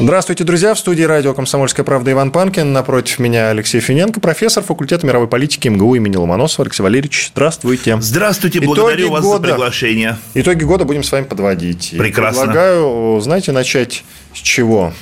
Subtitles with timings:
[0.00, 0.74] Здравствуйте, друзья.
[0.74, 2.72] В студии радио «Комсомольская правда» Иван Панкин.
[2.72, 6.64] Напротив меня Алексей Финенко, профессор факультета мировой политики МГУ имени Ломоносова.
[6.66, 7.98] Алексей Валерьевич, здравствуйте.
[8.00, 10.18] Здравствуйте, благодарю Итоги вас года, за приглашение.
[10.34, 11.94] Итоги года будем с вами подводить.
[11.96, 12.42] Прекрасно.
[12.42, 14.04] предлагаю, знаете, начать
[14.34, 14.92] с чего?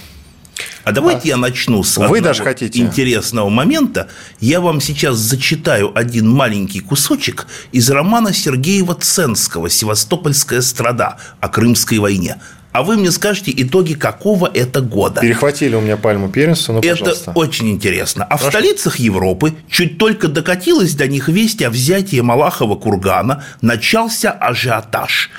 [0.85, 2.79] А давайте а, я начну с Вы даже хотите.
[2.79, 4.09] интересного момента.
[4.39, 11.99] Я вам сейчас зачитаю один маленький кусочек из романа Сергеева Ценского «Севастопольская страда» о Крымской
[11.99, 12.37] войне
[12.75, 15.21] а вы мне скажете итоги какого это года.
[15.21, 18.25] Перехватили у меня пальму первенства, ну, Это очень интересно.
[18.25, 18.47] А Хорошо.
[18.47, 25.31] в столицах Европы чуть только докатилась до них весть о взятии Малахова кургана, начался ажиотаж.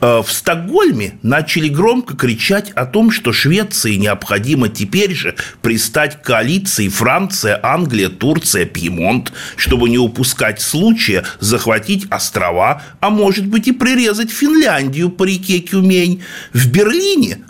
[0.00, 6.24] Э, в Стокгольме начали громко кричать о том, что Швеции необходимо теперь же пристать к
[6.24, 13.72] коалиции Франция, Англия, Турция, Пьемонт, чтобы не упускать случая захватить острова, а может быть и
[13.72, 16.22] прирезать Финляндию по реке Кюмень.
[16.52, 16.83] В Берлине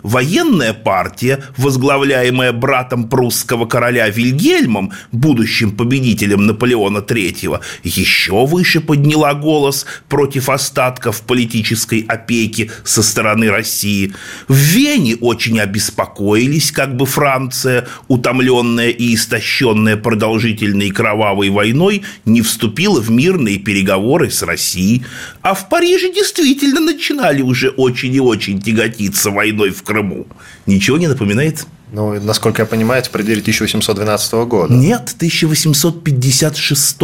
[0.03, 9.85] военная партия, возглавляемая братом прусского короля Вильгельмом, будущим победителем Наполеона III, еще выше подняла голос
[10.09, 14.13] против остатков политической опеки со стороны России.
[14.47, 23.01] В Вене очень обеспокоились, как бы Франция, утомленная и истощенная продолжительной кровавой войной, не вступила
[23.01, 25.03] в мирные переговоры с Россией.
[25.41, 30.27] А в Париже действительно начинали уже очень и очень тяготиться с войной в Крыму.
[30.65, 31.65] Ничего не напоминает?
[31.91, 34.73] Ну, насколько я понимаю, это в преддверии 1812 года.
[34.73, 36.97] Нет, 1856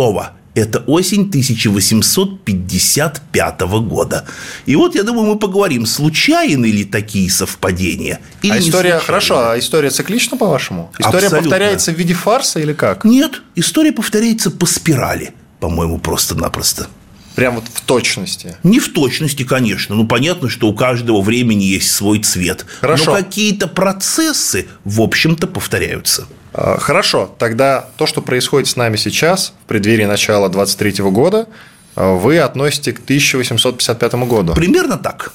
[0.54, 4.26] это осень 1855 года.
[4.66, 9.58] И вот, я думаю, мы поговорим, случайны ли такие совпадения или А история, хорошо, а
[9.58, 10.92] история циклична, по-вашему?
[11.00, 11.50] История Абсолютно.
[11.50, 13.06] повторяется в виде фарса или как?
[13.06, 15.32] Нет, история повторяется по спирали,
[15.62, 16.88] по-моему, просто-напросто.
[17.36, 18.58] Прям вот в точности.
[18.64, 19.96] Не в точности, конечно.
[19.96, 22.66] Ну, понятно, что у каждого времени есть свой цвет.
[22.82, 23.12] Хорошо.
[23.12, 26.26] Но какие-то процессы, в общем-то, повторяются.
[26.54, 27.34] А, хорошо.
[27.38, 31.48] Тогда то, что происходит с нами сейчас, в преддверии начала 23 года,
[31.96, 34.54] а, вы относите к 1855 году.
[34.54, 35.34] Примерно так.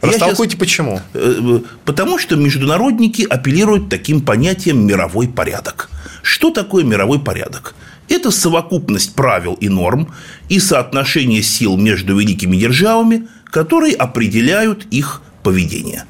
[0.00, 0.60] Растолкуйте, сейчас...
[0.60, 1.00] почему.
[1.14, 5.90] Э, э, потому что международники апеллируют таким понятием «мировой порядок».
[6.22, 7.74] Что такое мировой порядок?
[8.08, 10.08] Это совокупность правил и норм
[10.48, 16.04] и соотношение сил между великими державами, которые определяют их поведение.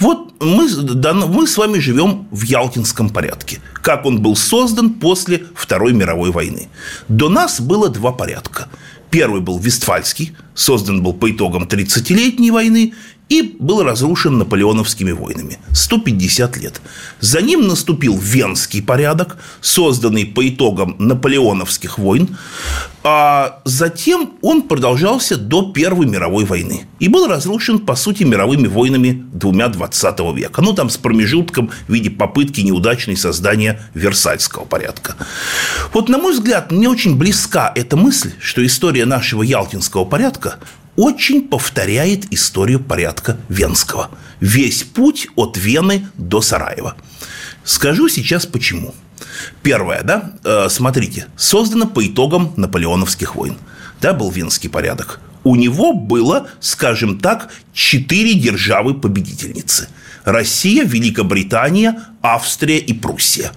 [0.00, 5.44] Вот мы, да, мы с вами живем в Ялтинском порядке, как он был создан после
[5.54, 6.68] Второй мировой войны.
[7.08, 8.68] До нас было два порядка.
[9.10, 12.94] Первый был Вестфальский, создан был по итогам 30-летней войны,
[13.30, 15.58] и был разрушен наполеоновскими войнами.
[15.72, 16.82] 150 лет.
[17.20, 22.36] За ним наступил Венский порядок, созданный по итогам наполеоновских войн,
[23.02, 29.24] а затем он продолжался до Первой мировой войны и был разрушен, по сути, мировыми войнами
[29.32, 30.60] двумя 20 века.
[30.60, 35.14] Ну, там с промежутком в виде попытки неудачной создания Версальского порядка.
[35.94, 40.58] Вот, на мой взгляд, мне очень близка эта мысль, что история нашего Ялтинского порядка
[41.00, 44.10] очень повторяет историю порядка Венского.
[44.38, 46.94] Весь путь от Вены до Сараева.
[47.64, 48.94] Скажу сейчас почему.
[49.62, 53.56] Первое, да, э, смотрите, создано по итогам наполеоновских войн.
[54.02, 55.20] Да, был Венский порядок.
[55.42, 59.88] У него было, скажем так, четыре державы-победительницы.
[60.26, 63.52] Россия, Великобритания, Австрия и Пруссия.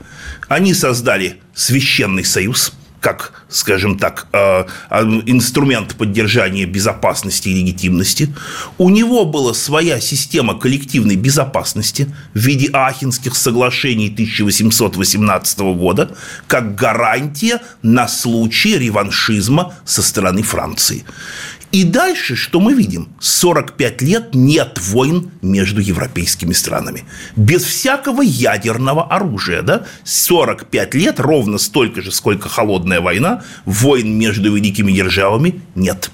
[0.47, 2.71] Они создали Священный Союз–
[3.03, 8.33] как, скажем так, э, э, инструмент поддержания безопасности и легитимности.
[8.77, 16.15] У него была своя система коллективной безопасности в виде Ахенских соглашений 1818 года
[16.47, 21.03] как гарантия на случай реваншизма со стороны Франции.
[21.73, 23.09] И дальше, что мы видим?
[23.19, 27.03] 45 лет нет войн между европейскими странами.
[27.35, 29.63] Без всякого ядерного оружия.
[29.63, 29.87] Да?
[30.03, 36.11] 45 лет, ровно столько же, сколько холодная война, войн между великими державами нет.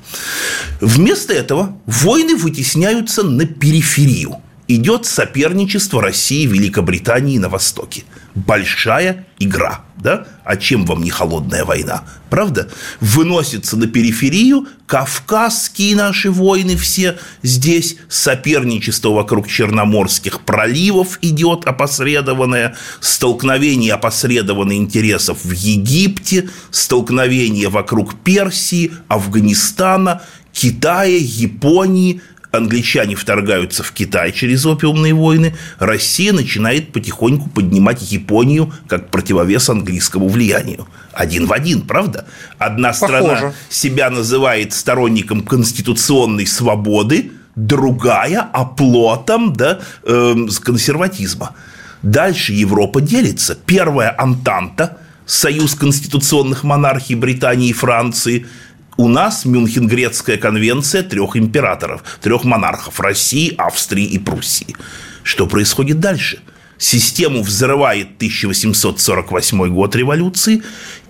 [0.80, 4.38] Вместо этого войны вытесняются на периферию.
[4.70, 8.04] Идет соперничество России и Великобритании на Востоке–
[8.36, 9.82] большая игра.
[9.98, 10.28] Да?
[10.46, 12.04] А чем вам не холодная война?
[12.30, 12.70] Правда?
[13.02, 23.94] Выносится на периферию кавказские наши войны все здесь, соперничество вокруг черноморских проливов идет опосредованное, столкновение
[23.94, 30.22] опосредованных интересов в Египте, столкновение вокруг Персии, Афганистана,
[30.54, 39.10] Китая, Японии– англичане вторгаются в Китай через опиумные войны, Россия начинает потихоньку поднимать Японию как
[39.10, 40.88] противовес английскому влиянию.
[41.14, 42.26] Один в один, правда?
[42.58, 43.14] Одна Похоже.
[43.14, 51.56] страна себя называет сторонником конституционной свободы, другая оплотом да, э, консерватизма.
[52.02, 53.56] Дальше Европа делится.
[53.66, 58.48] Первая Антанта, союз конституционных монархий Британии и Франции–
[59.00, 64.76] у нас Мюнхен-Грецкая конвенция трех императоров, трех монархов– России, Австрии и Пруссии.
[65.24, 66.40] Что происходит дальше?
[66.78, 70.64] Систему взрывает 1848 год революции,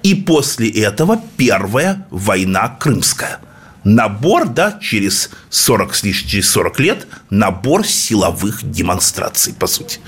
[0.03, 3.39] и после этого первая война крымская.
[3.83, 9.99] Набор, да, через 40, через 40 лет, набор силовых демонстраций, по сути.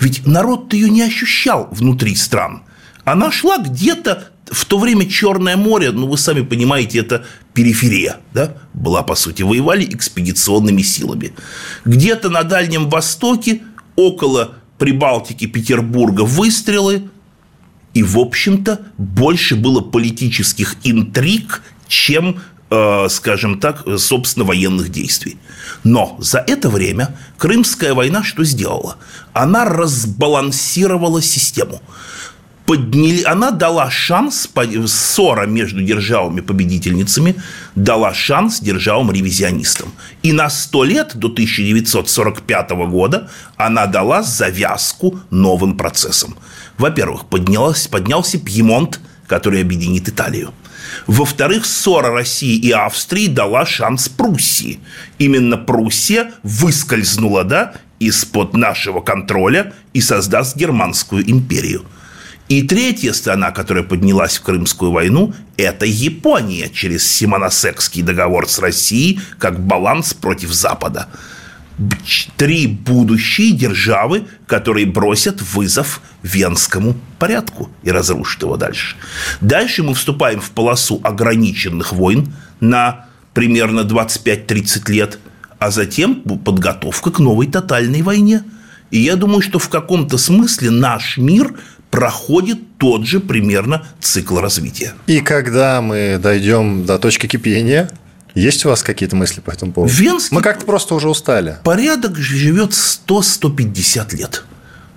[0.00, 2.64] Ведь народ-то ее не ощущал внутри стран.
[3.04, 7.24] Она шла где-то в то время Черное море, ну, вы сами понимаете, это
[7.54, 11.32] периферия, да, была, по сути, воевали экспедиционными силами.
[11.84, 13.62] Где-то на Дальнем Востоке,
[13.96, 17.10] около Прибалтики, Петербурга, выстрелы,
[17.92, 25.38] и, в общем-то, больше было политических интриг, чем, э, скажем так, собственно, военных действий.
[25.82, 28.96] Но за это время Крымская война что сделала?
[29.32, 31.82] Она разбалансировала систему
[32.70, 34.48] подняли, она дала шанс,
[34.86, 37.34] ссора между державами-победительницами
[37.74, 39.92] дала шанс державам-ревизионистам.
[40.22, 46.36] И на сто лет, до 1945 года, она дала завязку новым процессам.
[46.78, 50.54] Во-первых, поднялся, Пьемонт, который объединит Италию.
[51.08, 54.78] Во-вторых, ссора России и Австрии дала шанс Пруссии.
[55.18, 61.82] Именно Пруссия выскользнула да, из-под нашего контроля и создаст Германскую империю–
[62.50, 69.20] и третья страна, которая поднялась в Крымскую войну, это Япония через Симоносекский договор с Россией
[69.38, 71.06] как баланс против Запада.
[72.36, 78.96] Три будущие державы, которые бросят вызов венскому порядку и разрушат его дальше.
[79.40, 85.20] Дальше мы вступаем в полосу ограниченных войн на примерно 25-30 лет,
[85.60, 88.42] а затем подготовка к новой тотальной войне.
[88.90, 91.54] И я думаю, что в каком-то смысле наш мир
[91.90, 94.94] проходит тот же примерно цикл развития.
[95.06, 97.90] И когда мы дойдем до точки кипения,
[98.34, 99.92] есть у вас какие-то мысли по этому поводу?
[99.92, 101.58] Венский мы как-то просто уже устали.
[101.64, 104.44] Порядок живет 100-150 лет.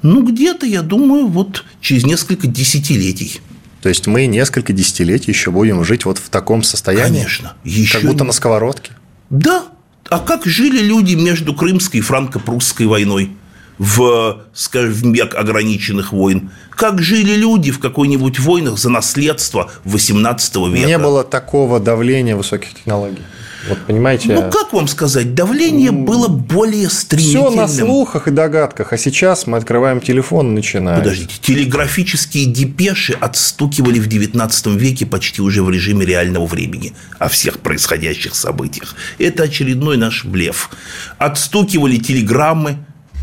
[0.02, 3.42] Ну, где-то, я думаю, вот через несколько десятилетий.
[3.82, 7.20] То есть мы несколько десятилетий еще будем жить вот в таком состоянии?
[7.20, 7.54] Конечно.
[7.64, 8.00] Еще...
[8.00, 8.92] Как будто на сковородке?
[9.30, 9.66] Да.
[10.10, 13.32] А как жили люди между Крымской и Франко-Прусской войной?
[13.78, 16.52] В, скажем, в век ограниченных войн.
[16.72, 20.88] Как жили люди в какой-нибудь войнах за наследство 18 века.
[20.88, 23.22] Не было такого давления высоких технологий.
[23.70, 24.34] Вот понимаете?
[24.34, 27.52] Ну, как вам сказать, давление было более стремительным.
[27.52, 31.00] Все на слухах и догадках, а сейчас мы открываем телефон и начинаем.
[31.00, 37.60] Подождите, телеграфические депеши отстукивали в 19 веке почти уже в режиме реального времени о всех
[37.60, 38.96] происходящих событиях.
[39.18, 40.70] Это очередной наш блеф.
[41.18, 42.78] Отстукивали телеграммы,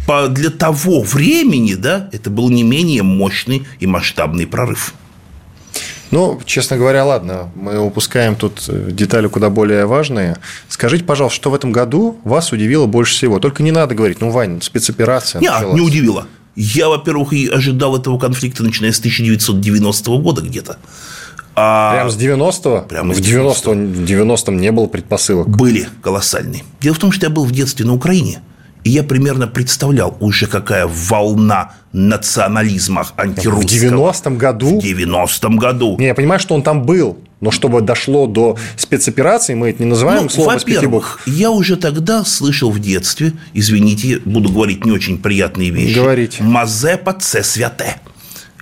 [0.07, 4.95] для того времени, да, это был не менее мощный и масштабный прорыв.
[6.11, 10.37] Ну, честно говоря, ладно, мы упускаем тут э, детали куда более важные.
[10.69, 13.39] Скажите, пожалуйста, что в этом году вас удивило больше всего?
[13.39, 15.75] Только не надо говорить, ну, Вань, спецоперация Нет, началась.
[15.75, 16.27] не удивило.
[16.57, 20.79] Я, во-первых, и ожидал этого конфликта, начиная с 1990 года где-то.
[21.55, 21.93] А...
[21.93, 22.87] Прям с 90-го?
[22.89, 25.49] Прямо в 90-м 90 не было предпосылок.
[25.49, 26.65] Были колоссальные.
[26.81, 28.43] Дело в том, что я был в детстве на Украине.
[28.85, 34.13] И я примерно представлял уже, какая волна национализма антирусского.
[34.13, 34.81] В 90-м году?
[34.81, 35.97] В 90-м году.
[35.99, 37.19] Не, я понимаю, что он там был.
[37.41, 42.23] Но чтобы дошло до спецоперации, мы это не называем ну, словом Во-первых, я уже тогда
[42.25, 45.99] слышал в детстве, извините, буду говорить не очень приятные вещи.
[45.99, 46.43] Говорите.
[46.43, 47.97] Мазепа це святе.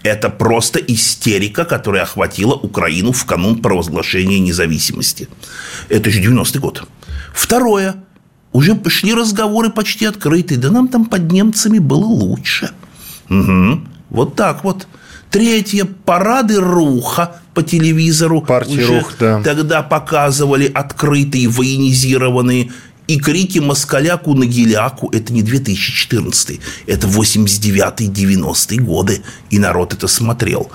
[0.05, 5.27] Это просто истерика, которая охватила Украину в канун провозглашения независимости.
[5.89, 6.85] Это же 90-й год.
[7.35, 7.95] Второе–
[8.53, 10.59] уже пошли разговоры почти открытые.
[10.59, 12.71] Да нам там под немцами было лучше.
[13.29, 13.81] Угу.
[14.11, 14.87] Вот так вот.
[15.31, 18.41] Третье, парады Руха по телевизору.
[18.41, 19.43] Партии уже Рух, да.
[19.43, 22.73] Тогда показывали открытые, военизированные.
[23.09, 29.23] И крики москаляку на геляку– это не 2014, это 89-90 годы.
[29.49, 30.71] И народ это смотрел.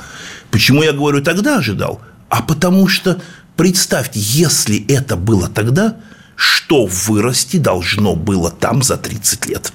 [0.49, 2.01] Почему я говорю «тогда ожидал»?
[2.29, 3.21] А потому что,
[3.55, 5.97] представьте, если это было тогда–
[6.35, 9.73] что вырасти должно было там за 30 лет.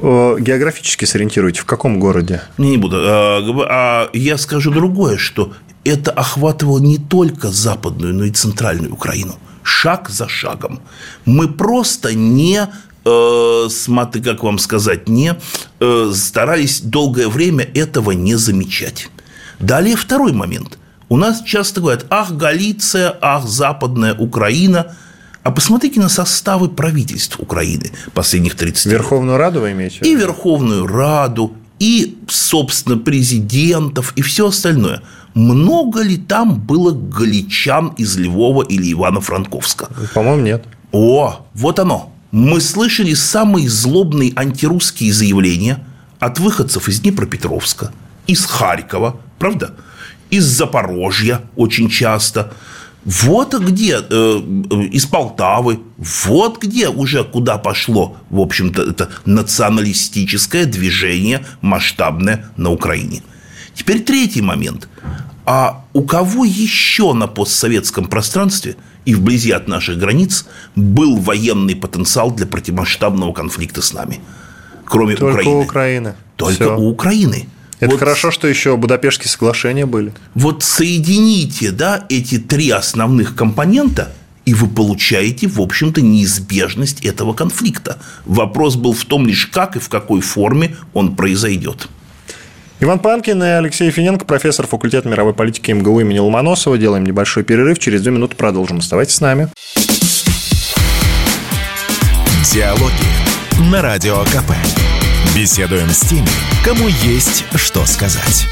[0.00, 2.42] Географически сориентируйте, в каком городе?
[2.58, 2.96] Не, не буду.
[3.00, 5.52] А, а я скажу другое, что
[5.84, 9.38] это охватывало не только западную, но и центральную Украину.
[9.62, 10.80] шаг за шагом.
[11.24, 12.68] Мы просто не
[13.04, 15.34] э, смотри, как вам сказать, не
[15.80, 19.08] э, старались долгое время этого не замечать.
[19.58, 20.78] Далее второй момент.
[21.08, 24.96] У нас часто говорят, ах, Галиция, ах, Западная Украина.
[25.42, 28.94] А посмотрите на составы правительств Украины последних 30 лет.
[28.94, 30.00] Верховную Раду вы имеете?
[30.02, 35.02] И Верховную Раду, и, собственно, президентов, и все остальное.
[35.34, 39.88] Много ли там было галичан из Львова или Ивано-Франковска?
[40.14, 40.64] По-моему, нет.
[40.90, 42.12] О, вот оно.
[42.30, 45.84] Мы слышали самые злобные антирусские заявления
[46.18, 47.92] от выходцев из Днепропетровска,
[48.26, 49.74] из Харькова, правда?
[50.30, 52.52] Из Запорожья очень часто.
[53.08, 54.38] Вот где, э,
[54.92, 63.22] из Полтавы, вот где уже куда пошло, в общем-то, это националистическое движение масштабное на Украине.
[63.74, 64.88] Теперь третий момент.
[65.46, 70.44] А у кого еще на постсоветском пространстве и вблизи от наших границ
[70.76, 74.20] был военный потенциал для противомасштабного конфликта с нами?
[74.84, 75.54] Кроме Только Украины.
[75.54, 76.14] у Украины.
[76.36, 76.76] Только Все.
[76.76, 77.48] у Украины.
[77.80, 80.12] Это вот, хорошо, что еще Будапештские соглашения были.
[80.34, 84.12] Вот соедините, да, эти три основных компонента,
[84.44, 87.98] и вы получаете, в общем-то, неизбежность этого конфликта.
[88.24, 91.88] Вопрос был в том лишь, как и в какой форме он произойдет.
[92.80, 96.78] Иван Панкин и Алексей Финенко, профессор факультета мировой политики МГУ имени Ломоносова.
[96.78, 97.78] Делаем небольшой перерыв.
[97.80, 98.78] Через две минуты продолжим.
[98.78, 99.48] Оставайтесь с нами.
[102.52, 104.52] Диалоги на Радио КП.
[105.34, 106.26] Беседуем с теми,
[106.64, 108.46] кому есть что сказать.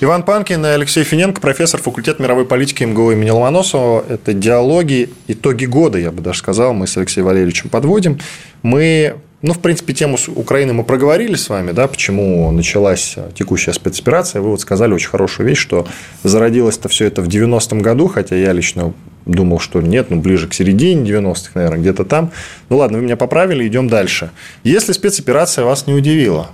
[0.00, 4.04] Иван Панкин и Алексей Финенко, профессор факультета мировой политики МГУ имени Ломоносова.
[4.08, 8.18] Это диалоги, итоги года, я бы даже сказал, мы с Алексеем Валерьевичем подводим.
[8.62, 13.72] Мы ну, в принципе, тему с Украины мы проговорили с вами, да, почему началась текущая
[13.72, 14.42] спецоперация.
[14.42, 15.86] Вы вот сказали очень хорошую вещь, что
[16.24, 18.92] зародилось-то все это в 90-м году, хотя я лично
[19.24, 22.32] думал, что нет, ну, ближе к середине 90-х, наверное, где-то там.
[22.68, 24.30] Ну, ладно, вы меня поправили, идем дальше.
[24.62, 26.50] Если спецоперация вас не удивила,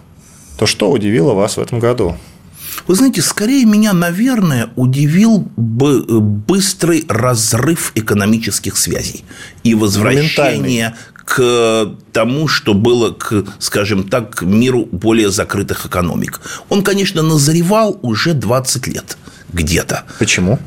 [0.58, 2.16] то что удивило вас в этом году?
[2.86, 9.24] Вы знаете, скорее меня, наверное, удивил бы э, быстрый разрыв экономических связей
[9.64, 10.94] и возвращение
[11.26, 16.40] к тому, что было к, скажем так, миру более закрытых экономик.
[16.68, 19.18] Он, конечно, назревал уже 20 лет
[19.52, 20.04] где-то.
[20.20, 20.60] Почему?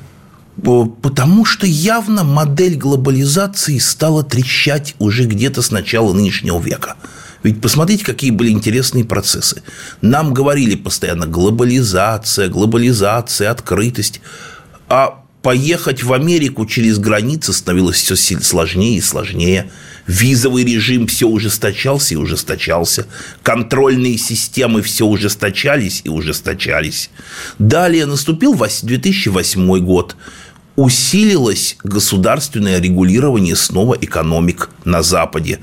[0.62, 6.96] Потому что явно модель глобализации стала трещать уже где-то с начала нынешнего века.
[7.42, 9.64] Ведь посмотрите, какие были интересные процессы.
[10.02, 14.20] Нам говорили постоянно глобализация, глобализация, открытость.
[14.90, 19.72] А поехать в Америку через границы становилось все сложнее и сложнее.
[20.10, 23.06] Визовый режим все ужесточался и ужесточался.
[23.44, 27.12] Контрольные системы все ужесточались и ужесточались.
[27.60, 30.16] Далее наступил 2008 год.
[30.76, 35.60] Усилилось государственное регулирование снова экономик на Западе.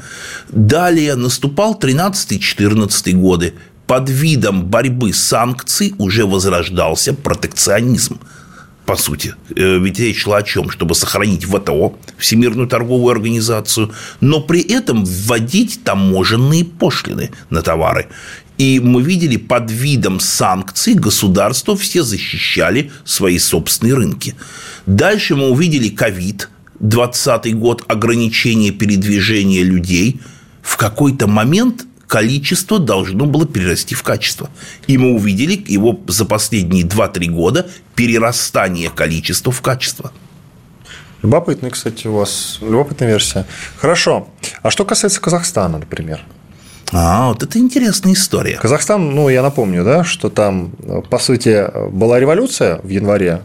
[0.48, 3.54] Далее наступал 13-14 годы.
[3.88, 8.20] Под видом борьбы санкций уже возрождался протекционизм
[8.86, 9.34] по сути.
[9.54, 10.70] Э, ведь речь шла о чем?
[10.70, 18.08] Чтобы сохранить ВТО, Всемирную торговую организацию, но при этом вводить таможенные пошлины на товары.
[18.58, 24.34] И мы видели, под видом санкций государства все защищали свои собственные рынки.
[24.86, 26.48] Дальше мы увидели ковид,
[26.80, 30.20] 20 год, ограничение передвижения людей.
[30.62, 34.50] В какой-то момент количество должно было перерасти в качество.
[34.86, 40.12] И мы увидели его за последние 2-3 года перерастание количества в качество.
[41.22, 43.46] Любопытная, кстати, у вас любопытная версия.
[43.78, 44.28] Хорошо.
[44.62, 46.20] А что касается Казахстана, например?
[46.92, 48.58] А, вот это интересная история.
[48.58, 50.70] Казахстан, ну, я напомню, да, что там,
[51.10, 53.42] по сути, была революция в январе,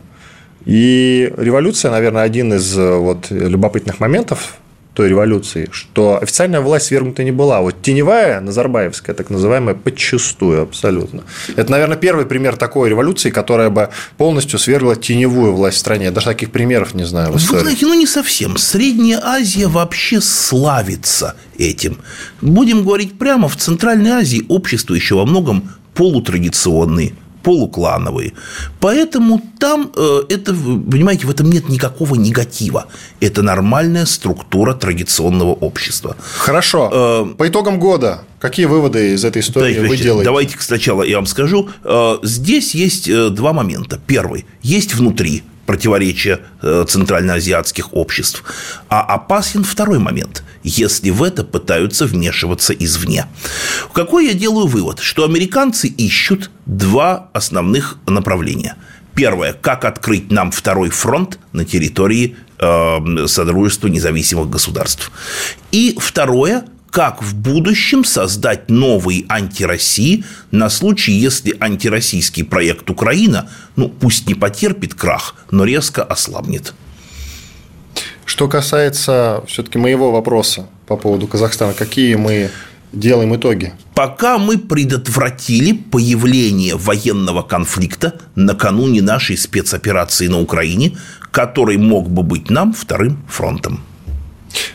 [0.65, 4.57] и революция, наверное, один из вот любопытных моментов
[4.93, 7.61] той революции, что официальная власть свергнута не была.
[7.61, 11.23] Вот теневая, Назарбаевская, так называемая, подчастую абсолютно.
[11.55, 16.05] Это, наверное, первый пример такой революции, которая бы полностью свергла теневую власть в стране.
[16.05, 17.59] Я даже таких примеров не знаю в истории.
[17.59, 18.57] Вы знаете, ну не совсем.
[18.57, 21.99] Средняя Азия вообще славится этим.
[22.41, 28.33] Будем говорить прямо, в Центральной Азии общество еще во многом полутрадиционные полуклановые.
[28.79, 32.87] Поэтому там э, это, понимаете, в этом нет никакого негатива.
[33.19, 36.15] Это нормальная структура традиционного общества.
[36.37, 36.89] Хорошо.
[36.91, 40.25] Э, По итогам года какие выводы из этой истории да, вы делаете?
[40.25, 41.69] Давайте сначала я вам скажу.
[41.83, 43.99] Э, здесь есть два момента.
[44.05, 44.45] Первый.
[44.61, 48.43] Есть внутри противоречия э, центральноазиатских обществ.
[48.89, 53.27] А опасен второй момент, если в это пытаются вмешиваться извне.
[53.93, 54.99] Какой я делаю вывод?
[54.99, 58.75] Что американцы ищут два основных направления.
[59.13, 59.53] Первое.
[59.53, 65.11] Как открыть нам второй фронт на территории э, Содружества независимых государств.
[65.71, 73.87] И второе как в будущем создать новый антироссии на случай, если антироссийский проект Украина, ну,
[73.87, 76.73] пусть не потерпит крах, но резко ослабнет.
[78.25, 82.51] Что касается все-таки моего вопроса по поводу Казахстана, какие мы
[82.91, 83.73] делаем итоги?
[83.95, 90.97] Пока мы предотвратили появление военного конфликта накануне нашей спецоперации на Украине,
[91.31, 93.81] который мог бы быть нам вторым фронтом.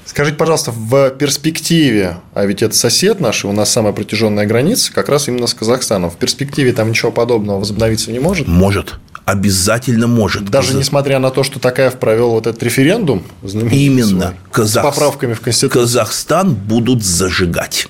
[0.04, 4.92] Скажите, пожалуйста, в перспективе, а ведь это сосед наш, и у нас самая протяженная граница,
[4.92, 6.11] как раз именно с Казахстаном.
[6.11, 8.49] В перспективе там ничего подобного возобновиться не может?
[8.49, 8.95] Может.
[9.26, 10.45] Обязательно может.
[10.45, 10.80] Даже Казах...
[10.80, 14.35] несмотря на то, что Такаев провел вот этот референдум, Именно.
[14.52, 14.85] Казах...
[14.85, 15.83] с поправками в Конституцию.
[15.83, 17.88] Казахстан будут зажигать.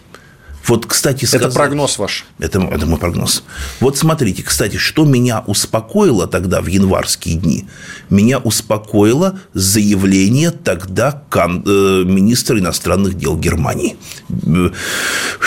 [0.67, 1.47] Вот, кстати, сказать...
[1.47, 2.25] Это прогноз ваш.
[2.39, 3.45] Это, это мой прогноз.
[3.81, 7.67] Вот смотрите, кстати, что меня успокоило тогда в январские дни?
[8.11, 13.97] Меня успокоило заявление тогда э, министра иностранных дел Германии.
[14.29, 14.71] Э,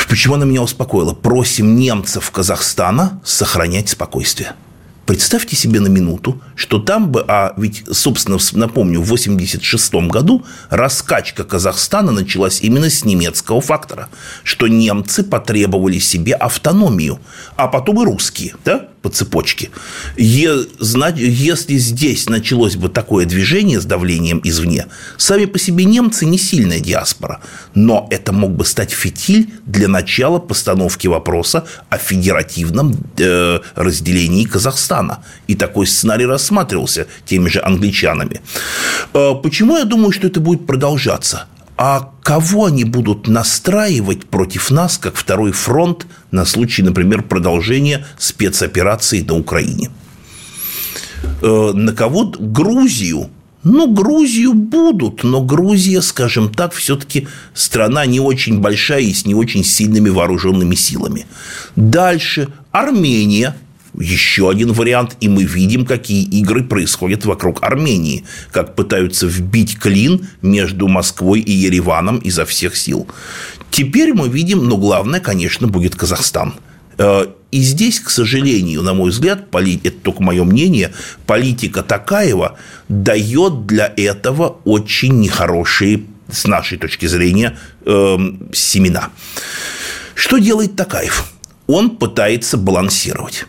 [0.07, 1.13] почему она меня успокоила?
[1.13, 4.53] Просим немцев Казахстана сохранять спокойствие.
[5.09, 11.43] Представьте себе на минуту, что там бы, а ведь, собственно, напомню, в 1986 году раскачка
[11.43, 14.09] Казахстана началась именно с немецкого фактора,
[14.43, 17.19] что немцы потребовали себе автономию,
[17.55, 18.89] а потом и русские, да?
[19.01, 19.69] По цепочке.
[20.17, 24.87] Если здесь началось бы такое движение с давлением извне,
[25.17, 27.41] сами по себе немцы не сильная диаспора,
[27.73, 35.23] но это мог бы стать фитиль для начала постановки вопроса о федеративном э, разделении Казахстана.
[35.47, 38.41] И такой сценарий рассматривался теми же англичанами.
[39.13, 41.47] Э, почему я думаю, что это будет продолжаться?
[41.81, 49.21] А кого они будут настраивать против нас, как второй фронт на случай, например, продолжения спецоперации
[49.21, 49.89] на Украине?
[51.41, 52.33] Э, на кого?
[52.37, 53.29] Грузию.
[53.63, 59.33] Ну, Грузию будут, но Грузия, скажем так, все-таки страна не очень большая и с не
[59.33, 61.27] очень сильными вооруженными силами.
[61.77, 63.55] Дальше Армения–
[63.93, 70.27] еще один вариант, и мы видим, какие игры происходят вокруг Армении, как пытаются вбить клин
[70.41, 73.07] между Москвой и Ереваном изо всех сил.
[73.71, 76.55] Теперь мы видим, но главное, конечно, будет Казахстан.
[76.97, 80.91] Э, и здесь, к сожалению, на мой взгляд, это только мое мнение,
[81.25, 89.09] политика Такаева дает для этого очень нехорошие, с нашей точки зрения, эм, семена.
[90.13, 91.31] Что делает Такаев?
[91.65, 93.45] Он пытается балансировать.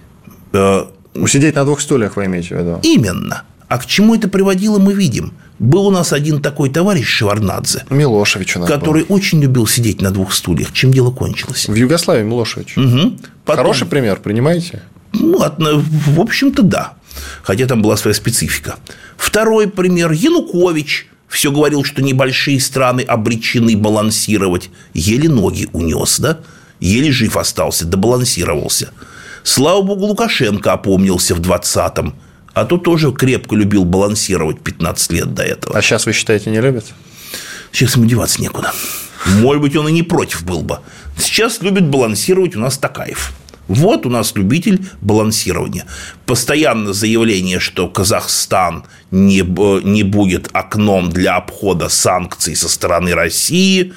[1.14, 2.80] Усидеть на двух стульях, вы имеете в виду?
[2.82, 3.42] Именно.
[3.68, 5.32] А к чему это приводило, мы видим.
[5.60, 7.84] Был у нас один такой товарищ Шеварнадзе.
[7.90, 9.14] Милошевич у нас Который был.
[9.14, 10.72] очень любил сидеть на двух стульях.
[10.72, 11.68] Чем дело кончилось?
[11.68, 12.76] В Югославии Милошевич.
[12.76, 13.18] Угу.
[13.44, 13.64] Потом...
[13.64, 14.82] Хороший пример, принимаете?
[15.12, 16.94] Ну, в общем-то, да.
[17.42, 18.76] Хотя там была своя специфика.
[19.16, 20.12] Второй пример.
[20.12, 24.70] Янукович все говорил, что небольшие страны обречены балансировать.
[24.94, 26.40] Еле ноги унес, да?
[26.80, 28.90] Еле жив остался, добалансировался.
[29.42, 32.14] Слава богу, Лукашенко опомнился в 20-м.
[32.52, 35.76] А то тоже крепко любил балансировать 15 лет до этого.
[35.76, 36.84] А сейчас, вы считаете, не любит?
[37.72, 38.72] Сейчас ему деваться некуда.
[39.26, 40.80] Может быть, он и не против был бы.
[41.16, 43.32] Сейчас любит балансировать у нас Такаев.
[43.68, 45.86] Вот у нас любитель балансирования.
[46.26, 49.42] Постоянно заявление, что Казахстан не,
[49.84, 53.92] не будет окном для обхода санкций со стороны России.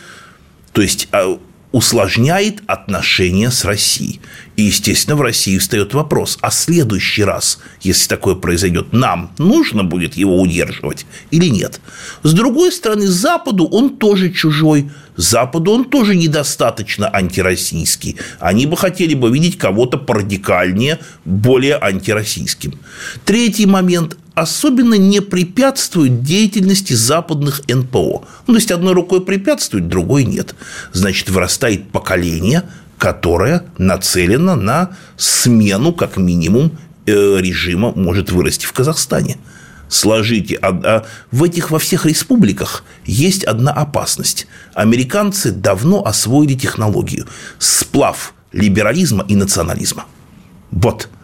[0.74, 1.40] То есть а,
[1.74, 4.22] усложняет отношения с Россией.
[4.56, 10.14] И, естественно, в России встает вопрос, а следующий раз, если такое произойдет, нам нужно будет
[10.14, 11.82] его удерживать или нет?
[12.22, 14.92] С другой стороны, Западу он тоже чужой.
[15.16, 18.18] Западу он тоже недостаточно антироссийский.
[18.40, 22.80] Они бы хотели бы видеть кого-то порадикальнее, более антироссийским.
[23.26, 28.26] Третий момент особенно не препятствует деятельности западных НПО.
[28.48, 30.56] Ну, то есть, одной рукой препятствует, другой нет.
[30.92, 32.64] Значит, вырастает поколение,
[32.98, 36.72] которое нацелено на смену, как минимум,
[37.06, 39.38] э, режима может вырасти в Казахстане.
[39.94, 40.58] Сложите.
[40.62, 44.48] А, а в этих во всех республиках есть одна опасность.
[44.74, 47.28] Американцы давно освоили технологию.
[47.60, 50.06] Сплав либерализма и национализма.
[50.72, 51.10] Вот–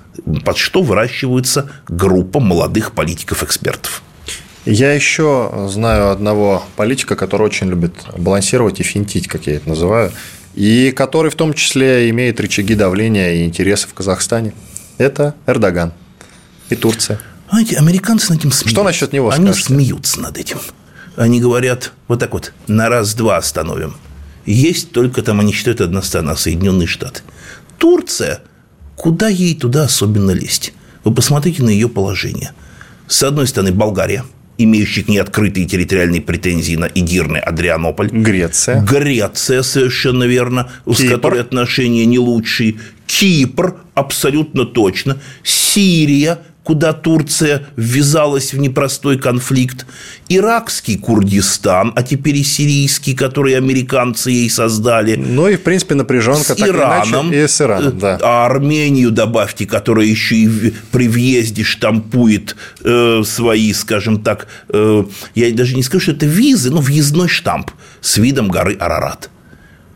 [0.45, 4.01] под что выращивается группа молодых политиков-экспертов.
[4.65, 10.11] Я еще знаю одного политика, который очень любит балансировать и финтить, как я это называю,
[10.53, 14.53] и который в том числе имеет рычаги давления и интересы в Казахстане.
[14.97, 15.93] Это Эрдоган
[16.69, 17.19] и Турция.
[17.49, 18.69] Знаете, американцы над этим смеются.
[18.69, 19.65] Что насчет него Они скажете?
[19.73, 20.57] смеются над этим.
[21.15, 23.95] Они говорят, вот так вот, на раз-два остановим.
[24.45, 27.21] Есть только там, они считают, одна страна, Соединенные Штаты.
[27.77, 28.41] Турция
[28.99, 30.73] Куда ей туда особенно лезть?
[31.05, 32.51] Вы посмотрите на ее положение.
[33.07, 34.25] С одной стороны, Болгария–
[34.57, 38.09] имеющий к ней открытые территориальные претензии на Идирный Адрианополь.
[38.09, 38.81] Греция.
[38.81, 40.97] Греция, совершенно верно, Кипр.
[40.97, 42.75] с которой отношения не лучшие.
[43.07, 45.17] Кипр, абсолютно точно.
[45.43, 49.87] Сирия, куда Турция ввязалась в непростой конфликт,
[50.27, 55.15] иракский Курдистан, а теперь и сирийский, который американцы ей создали.
[55.15, 58.19] Ну и, в принципе, напряженка с Ираном, и с Ираном, да.
[58.21, 65.51] А Армению добавьте, которая еще и при въезде штампует э, свои, скажем так, э, я
[65.53, 69.31] даже не скажу, что это визы, но въездной штамп с видом горы Арарат.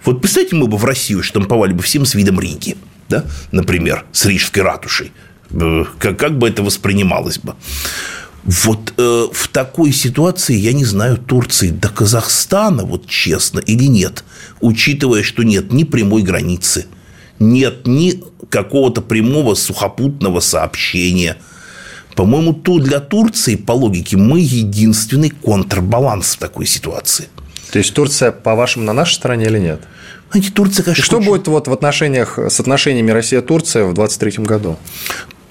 [0.03, 2.77] Вот представьте, мы бы в Россию штамповали бы всем с видом Риги,
[3.09, 5.11] да, например, с Рижской ратушей–
[5.99, 7.55] как, как бы это воспринималось бы.
[8.43, 14.25] Вот э, в такой ситуации, я не знаю, Турции до Казахстана, вот честно, или нет,
[14.59, 16.85] учитывая, что нет ни прямой границы,
[17.39, 21.37] нет ни какого-то прямого сухопутного сообщения.
[22.15, 27.29] По-моему, то для Турции, по логике, мы единственный контрбаланс в такой ситуации.
[27.71, 29.81] То есть Турция, по-вашему, на нашей стороне или нет?
[30.31, 31.01] Знаете, Турция, конечно...
[31.01, 31.27] И что очень...
[31.27, 34.77] будет вот в отношениях с отношениями Россия-Турция в 2023 году?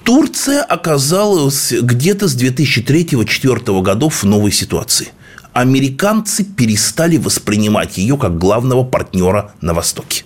[0.03, 5.09] Турция оказалась где-то с 2003-2004 годов в новой ситуации.
[5.53, 10.25] Американцы перестали воспринимать ее как главного партнера на Востоке.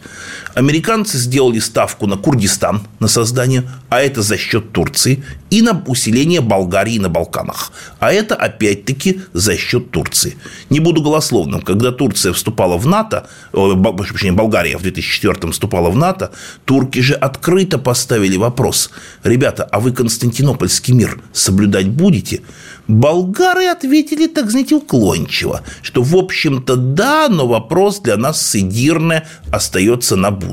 [0.57, 6.41] Американцы сделали ставку на Курдистан, на создание, а это за счет Турции, и на усиление
[6.41, 10.35] Болгарии на Балканах, а это опять-таки за счет Турции.
[10.71, 15.95] Не буду голословным, когда Турция вступала в НАТО, прошу прощения, Болгария в 2004 вступала в
[15.95, 16.31] НАТО,
[16.65, 18.89] турки же открыто поставили вопрос,
[19.23, 22.41] ребята, а вы Константинопольский мир соблюдать будете?
[22.87, 30.15] Болгары ответили, так знаете, уклончиво, что, в общем-то, да, но вопрос для нас сидирное остается
[30.15, 30.46] на будущее.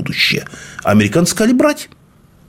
[0.83, 1.89] Американцы сказали брать.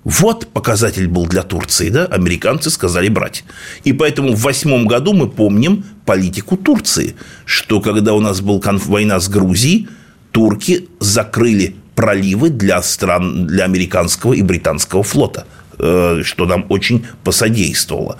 [0.04, 2.06] Вот показатель был для Турции, да?
[2.06, 3.44] Американцы сказали брать.
[3.82, 9.18] И поэтому в восьмом году мы помним политику Турции, что когда у нас была война
[9.18, 9.88] с Грузией,
[10.30, 15.46] турки закрыли проливы для стран, для американского и британского флота–
[15.78, 18.18] Э, что нам очень посодействовало.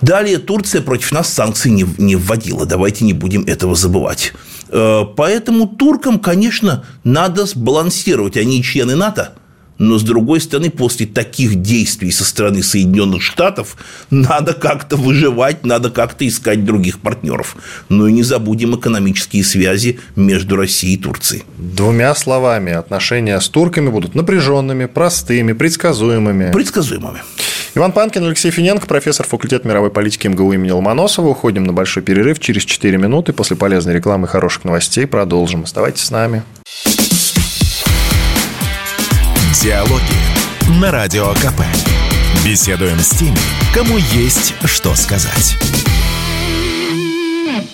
[0.00, 2.66] Далее Турция против нас санкций не, не вводила.
[2.66, 4.32] Давайте не будем этого забывать.
[4.72, 8.36] Э, поэтому туркам, конечно, надо сбалансировать.
[8.36, 9.34] Они члены НАТО–
[9.82, 13.76] но, с другой стороны, после таких действий со стороны Соединенных Штатов
[14.10, 17.56] надо как-то выживать, надо как-то искать других партнеров.
[17.88, 21.42] Ну и не забудем экономические связи между Россией и Турцией.
[21.58, 26.52] Двумя словами, отношения с турками будут напряженными, простыми, предсказуемыми.
[26.52, 27.18] Предсказуемыми.
[27.74, 31.28] Иван Панкин, Алексей Финенко, профессор факультета мировой политики МГУ имени Ломоносова.
[31.28, 32.38] Уходим на большой перерыв.
[32.38, 35.62] Через 4 минуты после полезной рекламы и хороших новостей продолжим.
[35.62, 36.42] Оставайтесь с нами.
[39.62, 41.62] Диалоги на Радио КП.
[42.44, 43.38] Беседуем с теми,
[43.74, 45.56] кому есть что сказать.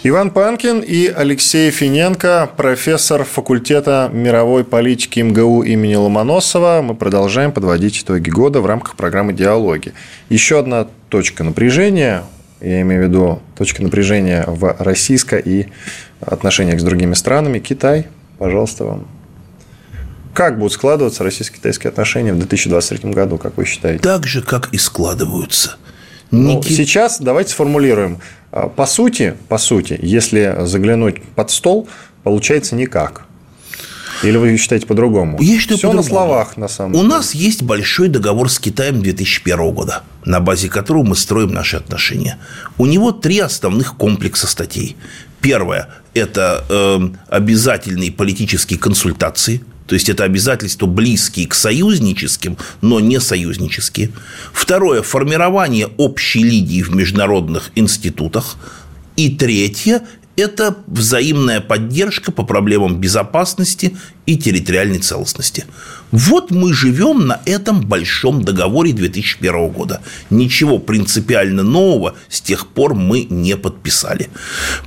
[0.08, 6.80] Иван Панкин и Алексей Финенко, профессор факультета мировой политики МГУ имени Ломоносова.
[6.80, 9.92] Мы продолжаем подводить итоги года в рамках программы «Диалоги».
[10.30, 12.24] Еще одна точка напряжения,
[12.62, 15.66] я имею в виду точка напряжения в российско- и
[16.22, 17.58] отношениях с другими странами.
[17.58, 18.06] Китай,
[18.38, 19.08] пожалуйста, вам
[20.32, 24.02] как будут складываться российско-китайские отношения в 2023 году, как вы считаете?
[24.02, 25.76] Так же, как и складываются.
[26.30, 26.76] Ну, Никит...
[26.76, 28.20] Сейчас давайте сформулируем.
[28.50, 31.88] А, по сути, по сути, если заглянуть под стол,
[32.22, 33.22] получается никак.
[34.22, 35.40] Или вы считаете по-другому?
[35.40, 37.04] Я считаю Все по на словах, на самом деле.
[37.04, 41.76] У нас есть большой договор с Китаем 2001 года, на базе которого мы строим наши
[41.76, 42.38] отношения.
[42.78, 44.96] У него три основных комплекса статей.
[45.40, 53.18] Первое– это э, обязательные политические консультации– то есть это обязательства близкие к союзническим, но не
[53.20, 54.10] союзнические.
[54.52, 58.56] Второе– формирование общей линии в международных институтах.
[59.16, 60.02] И третье–
[60.36, 63.96] это взаимная поддержка по проблемам безопасности
[64.26, 65.64] и территориальной целостности.
[66.12, 70.02] Вот мы живем на этом большом договоре 2001 года.
[70.28, 74.28] Ничего принципиально нового с тех пор мы не подписали.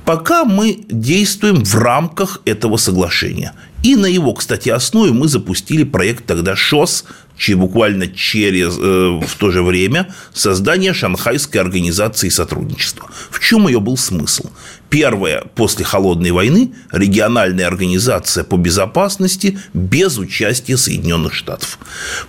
[0.04, 3.52] Пока мы действуем в рамках этого соглашения.
[3.82, 7.04] И на его, кстати, основе мы запустили проект тогда ШОС,
[7.50, 13.10] буквально через, э, в то же время создание Шанхайской организации сотрудничества.
[13.30, 14.50] В чем ее был смысл?
[14.88, 21.78] Первая после Холодной войны региональная организация по безопасности без участия Соединенных Штатов.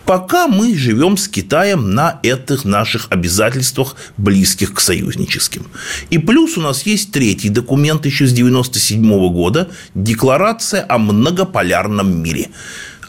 [0.06, 5.68] Пока мы живем с Китаем на этих наших обязательствах, близких к союзническим.
[6.10, 12.50] И плюс у нас есть третий документ еще с 1997 года– Декларация о многополярном мире–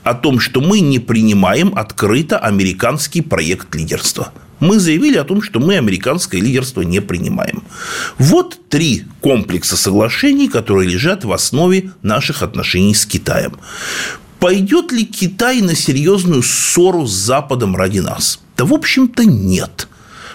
[0.05, 4.33] о том, что мы не принимаем открыто американский проект лидерства.
[4.61, 7.65] Мы заявили о том, что мы американское лидерство не принимаем.
[8.19, 13.57] Вот три комплекса соглашений, которые лежат в основе наших отношений с Китаем.
[14.39, 18.41] Пойдет ли Китай на серьезную ссору с Западом ради нас?
[18.57, 19.89] Да, в общем-то, нет.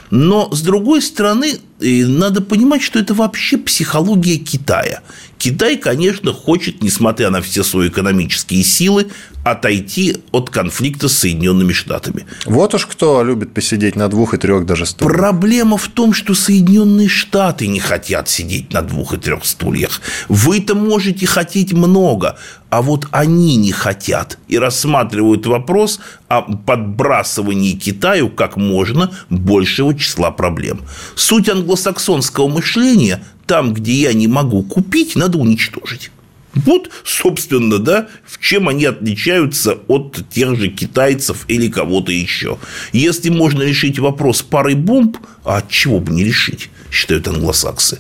[0.10, 5.02] Но, с другой стороны, надо понимать, что это вообще психология Китая.
[5.38, 9.08] Китай, конечно, хочет, несмотря на все свои экономические силы,
[9.46, 12.26] отойти от конфликта с Соединенными Штатами.
[12.46, 15.18] Вот уж кто любит посидеть на двух и трех даже стульях.
[15.18, 20.02] Проблема в том, что Соединенные Штаты не хотят сидеть на двух и трех стульях.
[20.28, 22.38] Вы-то можете хотеть много,
[22.70, 30.32] а вот они не хотят и рассматривают вопрос о подбрасывании Китаю как можно большего числа
[30.32, 30.82] проблем.
[31.16, 36.12] Суть англосаксонского мышления там, где я не могу купить, надо уничтожить.
[36.54, 42.58] Вот, собственно, да, в чем они отличаются от тех же китайцев или кого-то еще.
[42.92, 48.00] Если можно решить вопрос парой бомб, а от чего бы не решить, считают англосаксы.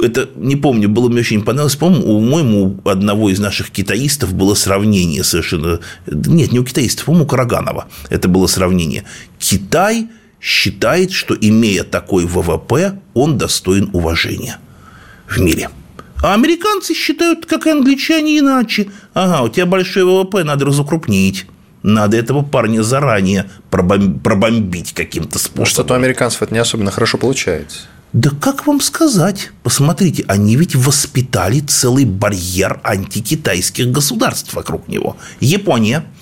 [0.00, 1.76] Это, не помню, было мне очень понравилось.
[1.76, 5.80] По-моему, у одного из наших китаистов было сравнение совершенно...
[6.06, 7.88] Нет, не у китаистов, по-моему, у Караганова.
[8.10, 9.04] Это было сравнение.
[9.40, 10.08] Китай
[10.42, 14.58] считает, что, имея такой ВВП, он достоин уважения–
[15.28, 15.70] в мире.
[16.22, 18.90] А американцы считают, как и англичане, иначе.
[19.14, 21.46] Ага, у тебя большой ВВП, надо разукрупнить.
[21.82, 25.66] Надо этого парня заранее пробомбить каким-то способом.
[25.66, 27.80] Что-то у американцев это не особенно хорошо получается.
[28.12, 29.50] Да как вам сказать?
[29.64, 35.16] Посмотрите, они ведь воспитали целый барьер антикитайских государств вокруг него.
[35.40, 36.04] Япония–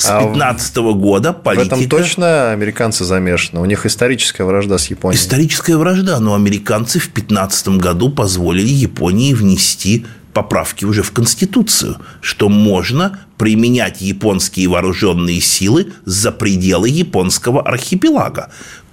[0.00, 1.76] с 15 -го года политика...
[1.76, 3.60] В этом точно американцы замешаны?
[3.60, 5.20] У них историческая вражда с Японией.
[5.20, 12.48] Историческая вражда, но американцы в 15 году позволили Японии внести поправки уже в Конституцию, что
[12.48, 18.50] можно применять японские вооруженные силы за пределы японского архипелага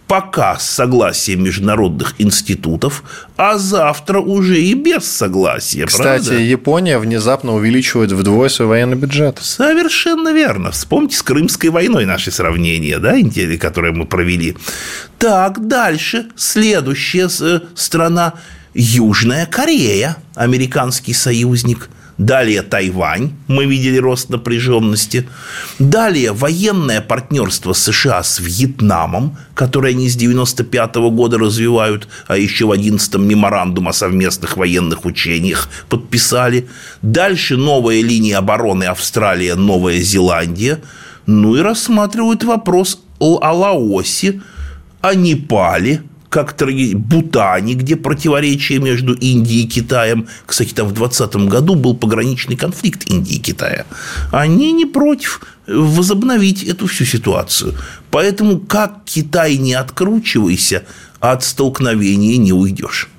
[0.08, 3.04] пока с согласия международных институтов,
[3.36, 5.86] а завтра уже и без согласия.
[5.86, 6.42] Кстати, правда?
[6.42, 9.40] Япония внезапно увеличивает вдвое свой военный бюджет.
[9.42, 10.72] Совершенно верно.
[10.72, 13.16] Вспомните с Крымской войной наши сравнения, да,
[13.60, 14.56] которые мы провели.
[15.20, 16.28] Так, дальше.
[16.36, 18.34] Следующая э, страна
[18.74, 25.30] Южная Корея, американский союзник– Далее Тайвань, мы видели рост напряженности.
[25.78, 32.66] Далее военное партнерство США с Вьетнамом, которое они с 95 -го года развивают, а еще
[32.66, 36.68] в 11-м меморандум о совместных военных учениях подписали.
[37.04, 40.80] Дальше новая линия обороны Австралия, Новая Зеландия.
[41.28, 44.42] Ну и рассматривают вопрос о Лаосе,
[45.02, 46.56] о Непале– как
[46.96, 50.28] Бутане, где противоречие между Индией и Китаем.
[50.46, 53.86] Кстати, там в 2020 году был пограничный конфликт Индии и Китая.
[54.32, 57.76] Они не против возобновить эту всю ситуацию.
[58.12, 60.84] Поэтому как Китай не откручивайся,
[61.20, 63.10] от столкновения не уйдешь.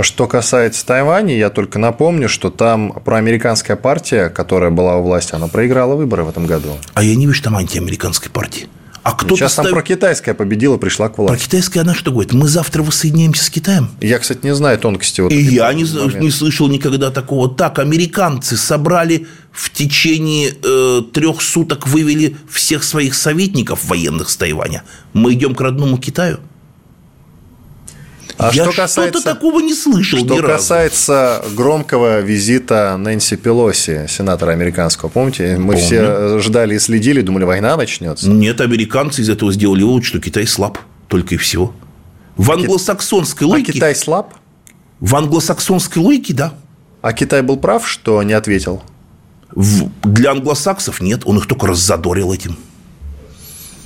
[0.00, 5.48] Что касается Тайваня, я только напомню, что там проамериканская партия, которая была у власти, она
[5.48, 6.76] проиграла выборы в этом году.
[6.92, 8.68] А я не вижу там антиамериканской партии.
[9.06, 9.66] А кто Сейчас став...
[9.66, 11.38] там про китайская победила, пришла к власти.
[11.38, 12.32] Про китайская она что говорит?
[12.32, 13.88] Мы завтра воссоединяемся с Китаем?
[14.00, 15.20] Я, кстати, не знаю тонкости.
[15.20, 15.84] Вот И я не,
[16.18, 17.48] не слышал никогда такого.
[17.48, 24.82] Так, американцы собрали в течение э, трех суток, вывели всех своих советников военных с Тайваня.
[25.12, 26.38] Мы идем к родному Китаю?
[28.38, 31.56] А Я что касается, что-то такого не слышал Что касается разу.
[31.56, 35.56] громкого визита Нэнси Пелоси, сенатора американского, помните?
[35.56, 35.78] Мы Помню.
[35.78, 38.28] все ждали и следили, думали, война начнется.
[38.28, 40.78] Нет, американцы из этого сделали вывод, что Китай слаб.
[41.08, 41.72] Только и всего.
[42.36, 43.70] В англосаксонской логике...
[43.70, 44.34] А Китай слаб?
[45.00, 46.52] В англосаксонской логике, да.
[47.00, 48.82] А Китай был прав, что не ответил?
[49.50, 49.88] В...
[50.02, 52.56] Для англосаксов нет, он их только раззадорил этим.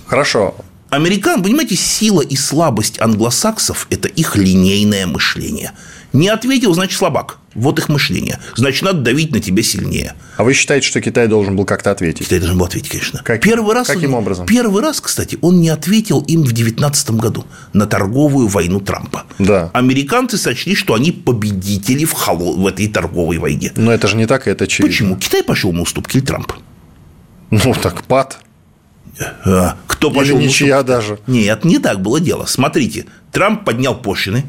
[0.06, 0.56] Хорошо.
[0.90, 5.72] Американ, понимаете, сила и слабость англосаксов– это их линейное мышление.
[6.12, 7.38] Не ответил, значит, слабак.
[7.54, 8.40] Вот их мышление.
[8.56, 10.14] Значит, надо давить на тебя сильнее.
[10.36, 12.26] А вы считаете, что Китай должен был как-то ответить?
[12.26, 13.22] Китай должен был ответить, конечно.
[13.24, 14.46] Как, первый раз каким он, образом?
[14.46, 19.24] Первый раз, кстати, он не ответил им в 2019 году на торговую войну Трампа.
[19.38, 19.70] Да.
[19.72, 22.56] Американцы сочли, что они победители в, холо...
[22.56, 23.72] в этой торговой войне.
[23.76, 24.90] Но это же не так, это очевидно.
[24.90, 25.16] Почему?
[25.16, 26.52] Китай пошел на уступки или Трамп?
[27.50, 28.40] Ну, так пад.
[29.44, 31.18] А, кто пошел Или ничья даже.
[31.26, 32.46] Нет, не так было дело.
[32.46, 34.44] Смотрите, Трамп поднял пошлины,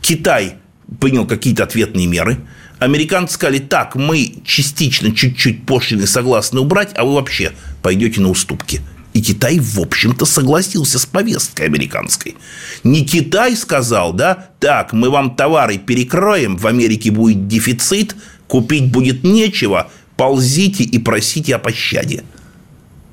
[0.00, 0.54] Китай
[0.98, 2.40] принял какие-то ответные меры,
[2.78, 8.80] американцы сказали, так, мы частично чуть-чуть пошлины согласны убрать, а вы вообще пойдете на уступки.
[9.12, 12.36] И Китай, в общем-то, согласился с повесткой американской.
[12.84, 18.14] Не Китай сказал, да, так, мы вам товары перекроем, в Америке будет дефицит,
[18.46, 22.22] купить будет нечего, ползите и просите о пощаде.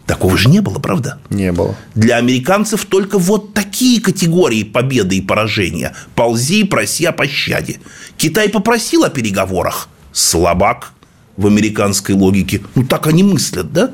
[0.08, 1.20] Такого же не было, правда?
[1.30, 1.76] Не было.
[1.94, 5.94] Для американцев только вот такие категории победы и поражения.
[6.16, 7.82] Ползи, проси о пощаде.
[8.16, 9.90] Китай попросил о переговорах.
[10.14, 10.94] Слабак
[11.36, 12.62] в американской логике.
[12.74, 13.92] Ну, так они мыслят, да?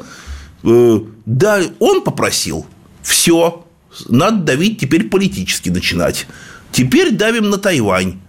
[0.64, 2.68] Э, да, он попросил.
[3.02, 3.66] Все.
[4.08, 6.28] Надо давить теперь политически начинать.
[6.72, 8.20] Теперь давим на Тайвань.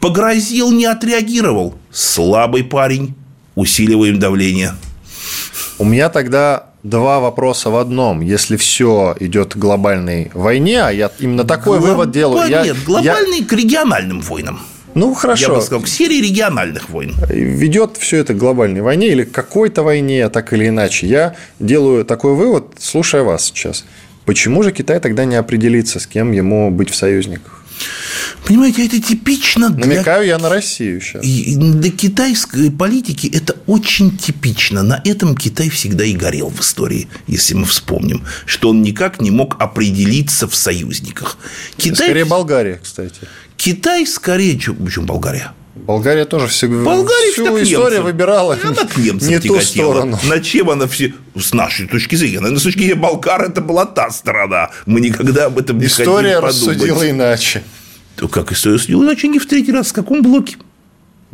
[0.00, 1.78] Погрозил, не отреагировал.
[1.92, 3.14] Слабый парень.
[3.54, 4.74] Усиливаем давление.
[5.78, 8.20] У меня тогда два вопроса в одном.
[8.20, 11.90] Если все идет к глобальной войне, а я именно такой Глоб...
[11.90, 12.48] вывод делаю.
[12.48, 13.44] Нет, я, глобальный я...
[13.44, 14.60] к региональным войнам.
[14.94, 15.48] Ну, хорошо.
[15.48, 17.14] Я бы сказал, к серии региональных войн.
[17.28, 21.08] Ведет все это к глобальной войне или к какой-то войне, так или иначе.
[21.08, 23.84] Я делаю такой вывод, слушая вас сейчас.
[24.24, 27.63] Почему же Китай тогда не определится, с кем ему быть в союзниках?
[28.46, 29.86] Понимаете, это типично для...
[29.86, 31.22] Намекаю я на Россию сейчас.
[31.22, 34.82] Для китайской политики это очень типично.
[34.82, 39.30] На этом Китай всегда и горел в истории, если мы вспомним, что он никак не
[39.30, 41.38] мог определиться в союзниках.
[41.76, 42.08] Китай...
[42.08, 43.20] Скорее Болгария, кстати.
[43.56, 44.58] Китай скорее...
[44.58, 45.52] Почему Болгария?
[45.74, 50.18] Болгария тоже всегда Болгария всю историю выбирала она к немцам не ту сторону.
[50.24, 51.14] На чем она все...
[51.36, 54.70] С нашей точки зрения, на точки зрения Болгар это была та страна.
[54.86, 57.62] Мы никогда об этом не История рассудила иначе.
[58.16, 59.26] То как история рассудила иначе?
[59.26, 59.88] Не в третий раз.
[59.88, 60.56] В каком блоке?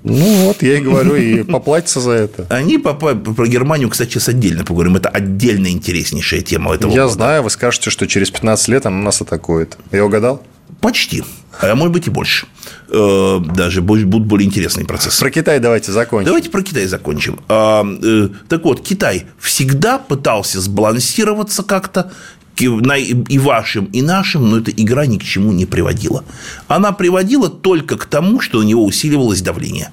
[0.03, 2.47] Ну вот, я и говорю, и поплатиться за это.
[2.49, 4.97] Они про Германию, кстати, сейчас отдельно поговорим.
[4.97, 7.15] Это отдельно интереснейшая тема этого Я года.
[7.15, 9.77] знаю, вы скажете, что через 15 лет она нас атакует.
[9.93, 10.43] Я угадал?
[10.81, 11.25] Почти.
[11.61, 12.47] А может быть и больше.
[12.89, 15.21] Э, даже будут более интересные процессы.
[15.21, 16.27] Про Китай давайте закончим.
[16.27, 17.41] Давайте про Китай закончим.
[17.49, 22.13] А, э, так вот, Китай всегда пытался сбалансироваться как-то
[22.59, 26.25] и вашим, и нашим, но эта игра ни к чему не приводила.
[26.69, 29.91] Она приводила только к тому, что на него усиливалось давление.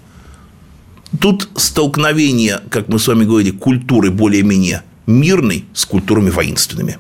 [1.22, 6.98] Тут столкновение, как мы с вами говорили, культуры более-менее мирной с культурами воинственными.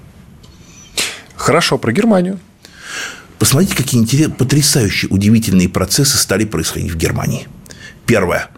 [1.35, 2.39] Хорошо, про Германию.
[3.39, 7.47] Посмотрите, какие интересные, потрясающие, удивительные процессы стали происходить в Германии.
[8.05, 8.49] Первое.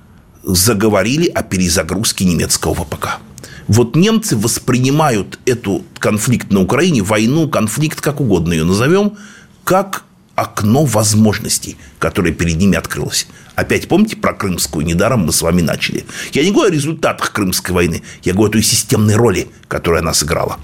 [0.44, 3.20] Заговорили о перезагрузке немецкого ВПК.
[3.68, 9.18] Вот немцы воспринимают эту конфликт на Украине, войну, конфликт, как угодно ее назовем,
[9.64, 13.28] как окно возможностей, которое перед ними открылось.
[13.56, 14.86] Опять помните про крымскую?
[14.86, 16.06] Недаром мы с вами начали.
[16.32, 18.02] Я не говорю о результатах Крымской войны.
[18.24, 20.58] Я говорю о той системной роли, которую она сыграла.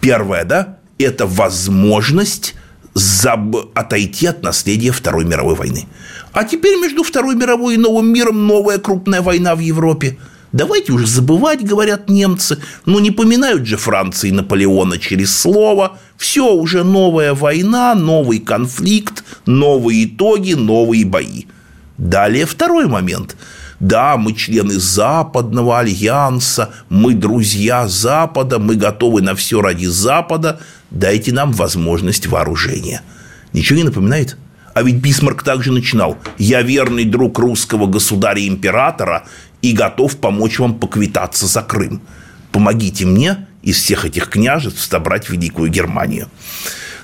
[0.00, 2.54] Первое, да, это возможность
[2.94, 3.56] заб...
[3.74, 5.86] отойти от наследия Второй мировой войны.
[6.32, 10.18] А теперь между Второй мировой и Новым миром новая крупная война в Европе.
[10.52, 12.58] Давайте уже забывать, говорят немцы.
[12.84, 15.98] Ну, не поминают же Франции Наполеона через слово.
[16.16, 21.44] Все, уже новая война, новый конфликт, новые итоги, новые бои.
[21.98, 23.36] Далее второй момент.
[23.80, 31.32] Да, мы члены Западного альянса, мы друзья Запада, мы готовы на все ради Запада, дайте
[31.32, 33.02] нам возможность вооружения.
[33.54, 34.36] Ничего не напоминает?
[34.74, 36.18] А ведь Бисмарк также начинал.
[36.38, 39.24] «Я верный друг русского государя-императора
[39.62, 42.02] и готов помочь вам поквитаться за Крым.
[42.52, 46.28] Помогите мне из всех этих княжеств собрать Великую Германию».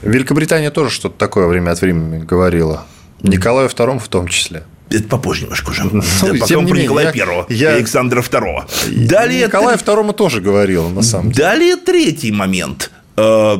[0.03, 2.85] Великобритания тоже что-то такое время от времени говорила.
[3.23, 4.65] Николаю II в том числе.
[4.91, 5.85] Это попозже немножко уже.
[5.85, 6.03] Ну,
[6.39, 8.67] Потом про Николая Первого и Александра Второго.
[8.91, 11.49] Далее Николаю Второму тоже говорил, на самом деле.
[11.49, 13.57] Далее третий момент, э,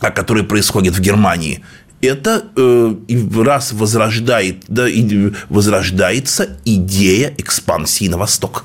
[0.00, 1.62] который происходит в Германии.
[2.00, 2.94] Это э,
[3.42, 4.86] раз возрождает, да,
[5.48, 8.64] возрождается идея экспансии на восток.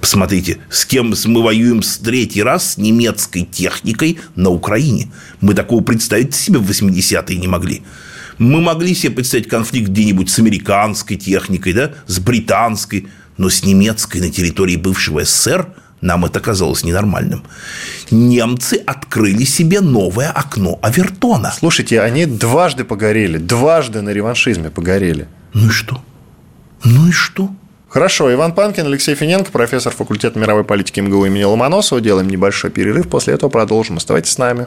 [0.00, 5.10] Посмотрите, с кем мы воюем с третий раз с немецкой техникой на Украине.
[5.40, 7.82] Мы такого представить себе в 80-е не могли.
[8.38, 14.18] Мы могли себе представить конфликт где-нибудь с американской техникой, да, с британской, но с немецкой
[14.20, 15.68] на территории бывшего СССР
[16.00, 17.44] нам это казалось ненормальным.
[18.10, 21.52] Немцы открыли себе новое окно Авертона.
[21.58, 25.26] Слушайте, они дважды погорели, дважды на реваншизме погорели.
[25.54, 26.02] Ну и что?
[26.84, 27.50] Ну и что?
[27.88, 32.00] Хорошо, Иван Панкин, Алексей Финенко, профессор факультета мировой политики МГУ имени Ломоносова.
[32.00, 33.96] Делаем небольшой перерыв, после этого продолжим.
[33.96, 34.66] Оставайтесь с нами.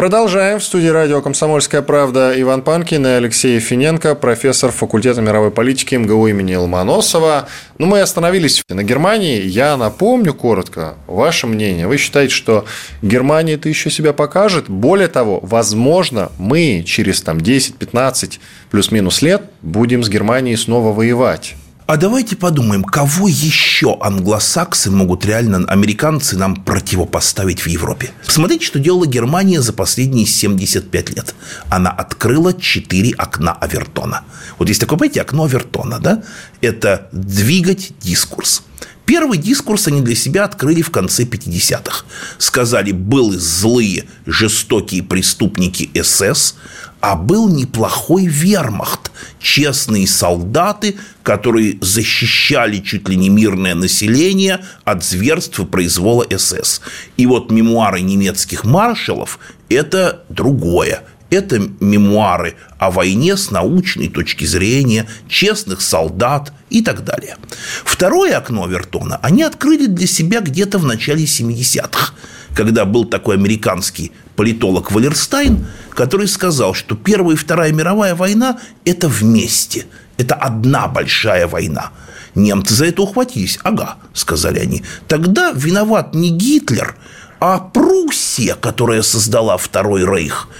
[0.00, 0.60] Продолжаем.
[0.60, 6.28] В студии радио «Комсомольская правда» Иван Панкин и Алексей Финенко, профессор факультета мировой политики МГУ
[6.28, 7.48] имени Ломоносова.
[7.76, 9.42] Ну, мы остановились на Германии.
[9.42, 11.86] Я напомню коротко ваше мнение.
[11.86, 12.64] Вы считаете, что
[13.02, 14.70] Германия это еще себя покажет?
[14.70, 18.38] Более того, возможно, мы через там, 10-15
[18.70, 21.56] плюс-минус лет будем с Германией снова воевать.
[21.90, 28.12] А давайте подумаем, кого еще англосаксы могут реально, американцы нам противопоставить в Европе?
[28.24, 31.34] Посмотрите, что делала Германия за последние 75 лет.
[31.68, 34.22] Она открыла 4 окна Авертона.
[34.60, 36.22] Вот есть такое, понимаете, окно Авертона, да?
[36.60, 38.62] Это двигать дискурс.
[39.04, 42.04] Первый дискурс они для себя открыли в конце 50-х.
[42.38, 46.54] Сказали, были злые, жестокие преступники СС,
[47.00, 55.58] а был неплохой вермахт, честные солдаты, которые защищали чуть ли не мирное население от зверств
[55.60, 56.80] и произвола СС.
[57.16, 59.38] И вот мемуары немецких маршалов–
[59.68, 61.02] это другое.
[61.30, 67.36] Это мемуары о войне с научной точки зрения, честных солдат и так далее.
[67.84, 72.14] Второе окно Вертона они открыли для себя где-то в начале 70-х,
[72.54, 74.10] когда был такой американский
[74.40, 79.84] политолог Валерстайн, который сказал, что Первая и Вторая мировая война– это вместе,
[80.16, 81.90] это одна большая война.
[82.34, 83.58] Немцы за это ухватились.
[83.64, 84.82] Ага, сказали они.
[85.08, 86.96] Тогда виноват не Гитлер,
[87.38, 90.48] а Пруссия, которая создала Второй Рейх–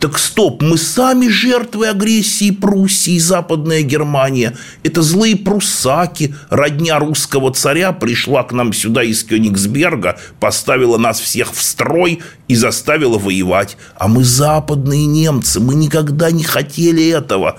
[0.00, 4.56] так стоп, мы сами жертвы агрессии Пруссии Западная Германия.
[4.84, 11.52] Это злые пруссаки, родня русского царя пришла к нам сюда из Кёнигсберга, поставила нас всех
[11.52, 13.76] в строй и заставила воевать.
[13.96, 17.58] А мы западные немцы, мы никогда не хотели этого.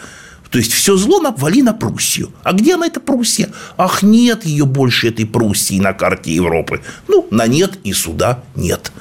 [0.50, 2.32] То есть все зло навали на Пруссию.
[2.44, 3.50] А где она, эта Пруссия?
[3.78, 6.82] Ах, нет ее больше, этой Пруссии на карте Европы.
[7.08, 8.92] Ну, на нет и сюда нет.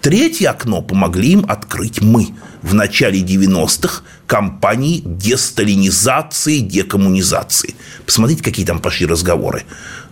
[0.00, 2.28] Третье окно помогли им открыть мы.
[2.62, 7.76] В начале 90-х компании десталинизации, декоммунизации.
[8.04, 9.64] Посмотрите, какие там пошли разговоры.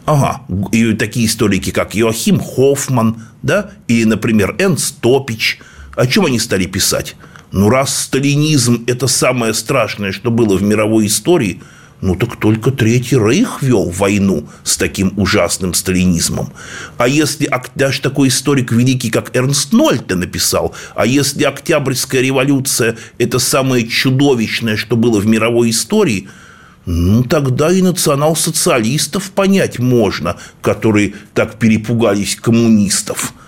[0.07, 5.59] Ага, и такие историки, как Йоахим Хоффман, да, и, например, Энс Топич.
[5.97, 7.17] О чем они стали писать?
[7.55, 11.63] Ну, раз сталинизм– это самое страшное, что было в мировой истории,
[12.01, 16.53] ну так только Третий Рейх вел войну с таким ужасным сталинизмом.
[16.99, 23.39] А если даже такой историк великий, как Эрнст Нольте написал, а если Октябрьская революция– это
[23.39, 26.29] самое чудовищное, что было в мировой истории–
[26.87, 33.33] ну, тогда и национал-социалистов понять можно, которые так перепугались коммунистов–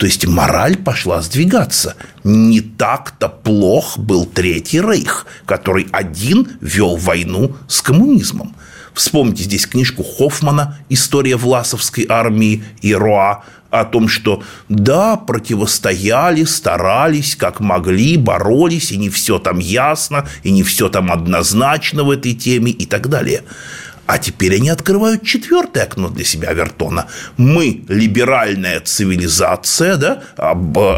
[0.00, 1.94] то есть мораль пошла сдвигаться.
[2.24, 8.56] Не так-то плох был Третий Рейх, который один вел войну с коммунизмом.
[8.94, 17.36] Вспомните здесь книжку Хоффмана «История Власовской армии» и Роа о том, что да, противостояли, старались,
[17.36, 22.32] как могли, боролись, и не все там ясно, и не все там однозначно в этой
[22.32, 23.44] теме и так далее.
[24.10, 27.06] А теперь они открывают четвертое окно для себя Вертона.
[27.36, 30.22] Мы либеральная цивилизация, да,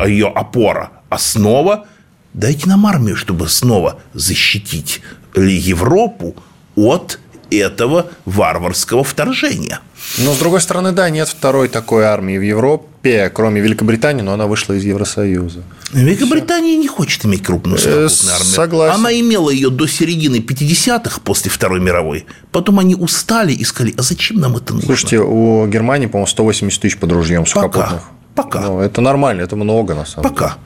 [0.06, 1.86] ее опора, основа.
[2.32, 5.02] Дайте нам армию, чтобы снова защитить
[5.36, 6.36] Европу
[6.74, 9.80] от этого варварского вторжения.
[10.18, 14.46] Но, с другой стороны, да, нет второй такой армии в Европе, кроме Великобритании, но она
[14.46, 15.62] вышла из Евросоюза.
[15.92, 18.54] Великобритания не хочет иметь крупную э, совокупную армию.
[18.54, 19.00] Согласен.
[19.00, 22.26] Она имела ее до середины 50-х после Второй мировой.
[22.50, 24.86] Потом они устали и сказали, а зачем нам это нужно?
[24.86, 28.02] Слушайте, у Германии, по-моему, 180 тысяч под ружьем сухопутных.
[28.34, 28.60] Пока.
[28.60, 30.46] Ну, это нормально, это много на самом Пока.
[30.46, 30.56] деле.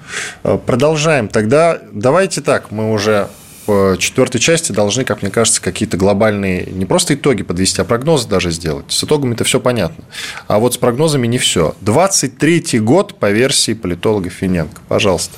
[0.43, 0.59] Пока.
[0.59, 1.29] Продолжаем.
[1.29, 3.29] Тогда давайте так, мы уже
[3.67, 8.29] в четвертой части должны, как мне кажется, какие-то глобальные не просто итоги подвести, а прогнозы
[8.29, 8.87] даже сделать.
[8.89, 10.05] С итогами это все понятно.
[10.47, 11.75] А вот с прогнозами не все.
[11.83, 14.81] 23-й год по версии политолога Финенко.
[14.89, 15.37] Пожалуйста.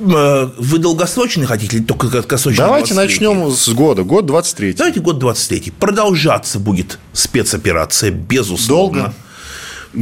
[0.00, 2.64] Э, вы долгосрочный хотите или только краткосрочный?
[2.64, 4.02] Давайте начнем с года.
[4.02, 9.02] Год 23 Давайте год 23 Продолжаться будет спецоперация, безусловно.
[9.02, 9.14] Долго?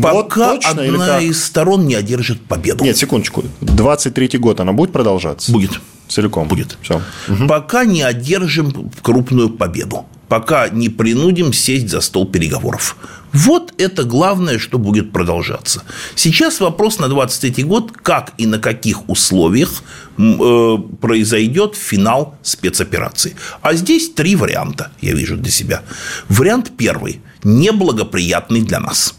[0.03, 2.85] Пока вот точно, одна из сторон не одержит победу.
[2.85, 3.45] Нет, секундочку.
[3.61, 5.51] 23-й год она будет продолжаться?
[5.51, 5.81] Будет.
[6.11, 6.49] Целиком.
[6.49, 6.77] Будет.
[6.83, 7.01] Все.
[7.29, 7.47] Угу.
[7.47, 10.07] Пока не одержим крупную победу.
[10.29, 12.97] Пока не принудим сесть за стол переговоров.
[13.33, 15.83] Вот это главное, что будет продолжаться.
[16.17, 19.83] Сейчас вопрос на 23 год, как и на каких условиях
[20.19, 23.37] э, произойдет финал спецоперации.
[23.63, 25.83] А здесь три варианта, я вижу для себя.
[26.29, 29.15] Вариант первый, неблагоприятный для нас.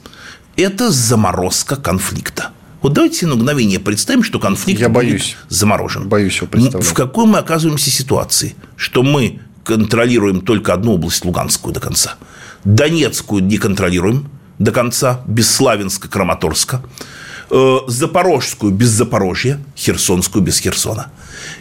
[0.57, 2.51] Это заморозка конфликта.
[2.81, 5.37] Вот давайте на мгновение представим, что конфликт Я боюсь.
[5.49, 6.09] заморожен.
[6.09, 6.87] Боюсь его представлять.
[6.87, 8.55] В какой мы оказываемся ситуации?
[8.75, 12.15] Что мы контролируем только одну область Луганскую до конца.
[12.63, 16.81] Донецкую не контролируем до конца, без Славянска, Краматорска.
[17.51, 21.11] Э, Запорожскую без Запорожья, Херсонскую без Херсона.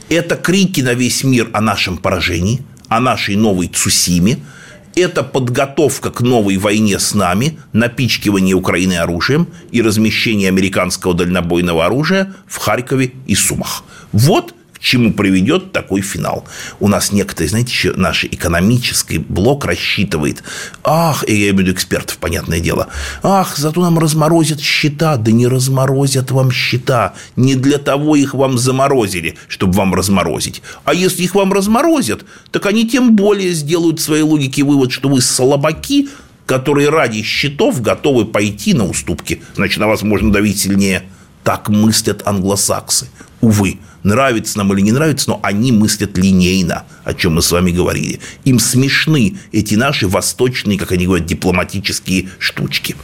[0.09, 4.39] Это крики на весь мир о нашем поражении, о нашей новой Цусиме–
[4.95, 12.35] это подготовка к новой войне с нами, напичкивание Украины оружием и размещение американского дальнобойного оружия
[12.47, 13.85] в Харькове и Сумах.
[14.13, 16.47] Вот чему приведет такой финал.
[16.81, 20.43] У нас некоторые, знаете, еще наш экономический блок рассчитывает.
[20.83, 22.89] Ах, я имею в виду экспертов, понятное дело.
[23.23, 25.17] Ах, зато нам разморозят счета.
[25.17, 27.15] Да не разморозят вам счета.
[27.37, 30.63] Не для того их вам заморозили, чтобы вам разморозить.
[30.85, 35.09] А если их вам разморозят, так они тем более сделают в своей логике вывод, что
[35.09, 36.09] вы слабаки,
[36.47, 39.43] которые ради счетов готовы пойти на уступки.
[39.55, 41.05] Значит, на вас можно давить сильнее.
[41.45, 43.09] Так мыслят англосаксы.
[43.41, 47.71] Увы, нравится нам или не нравится, но они мыслят линейно, о чем мы с вами
[47.71, 48.21] говорили.
[48.45, 52.97] Им смешны эти наши восточные, как они говорят, дипломатические штучки.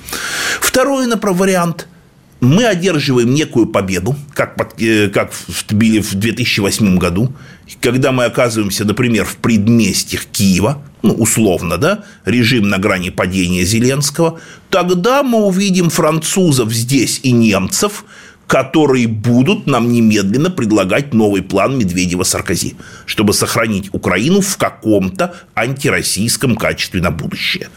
[0.61, 1.89] Второй вариант–
[2.41, 7.32] мы одерживаем некую победу, как, под, э, как в Тбили в 2008 году,
[7.80, 14.39] когда мы оказываемся, например, в предместьях Киева, ну, условно, да, режим на грани падения Зеленского,
[14.70, 18.05] тогда мы увидим французов здесь и немцев–
[18.47, 27.01] которые будут нам немедленно предлагать новый план Медведева-Саркози, чтобы сохранить Украину в каком-то антироссийском качестве
[27.01, 27.68] на будущее.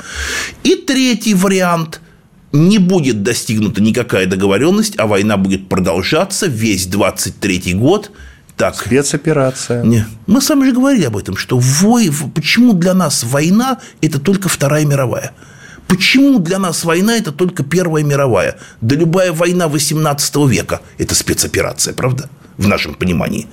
[0.64, 2.02] И третий вариант–
[2.52, 8.12] не будет достигнута никакая договоренность, а война будет продолжаться весь 23 год.
[8.58, 8.76] Так.
[8.76, 9.84] Спецоперация.
[9.84, 10.06] Не.
[10.26, 14.50] Мы с вами же говорили об этом, что вой, почему для нас война– это только
[14.50, 15.32] Вторая мировая–
[15.90, 18.60] Почему для нас война– это только Первая мировая?
[18.80, 22.30] Да любая война 18 века– это спецоперация, правда?
[22.58, 23.48] В нашем понимании.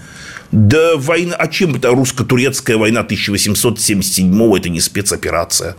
[0.53, 5.77] Да война, а чем это русско-турецкая война 1877 это не спецоперация?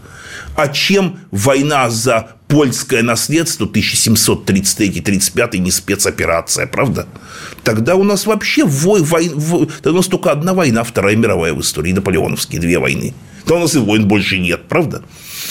[0.55, 7.07] А чем война за польское наследство 1733-35 не спецоперация, правда?
[7.63, 11.53] Тогда у нас вообще вой, вой, вой, тогда у нас только одна война, Вторая мировая
[11.53, 13.13] в истории, наполеоновские, две войны.
[13.45, 15.03] То у нас и войн больше нет, правда?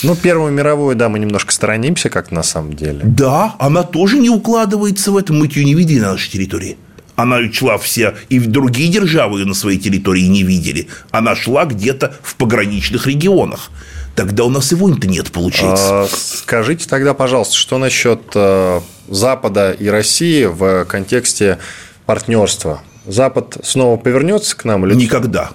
[0.03, 3.01] Ну, Первую мировую, да, мы немножко сторонимся, как на самом деле.
[3.03, 5.33] Да, она тоже не укладывается в это.
[5.33, 6.77] Мы ее не видели на нашей территории.
[7.17, 10.87] Она шла все, и другие державы ее на своей территории не видели.
[11.11, 13.71] Она шла где-то в пограничных регионах.
[14.15, 16.03] Тогда у нас и войн-то нет, получается.
[16.03, 21.59] А, скажите тогда, пожалуйста, что насчет э, Запада и России в контексте
[22.05, 22.81] партнерства?
[23.05, 24.85] Запад снова повернется к нам?
[24.85, 24.95] Или...
[24.95, 25.49] Никогда.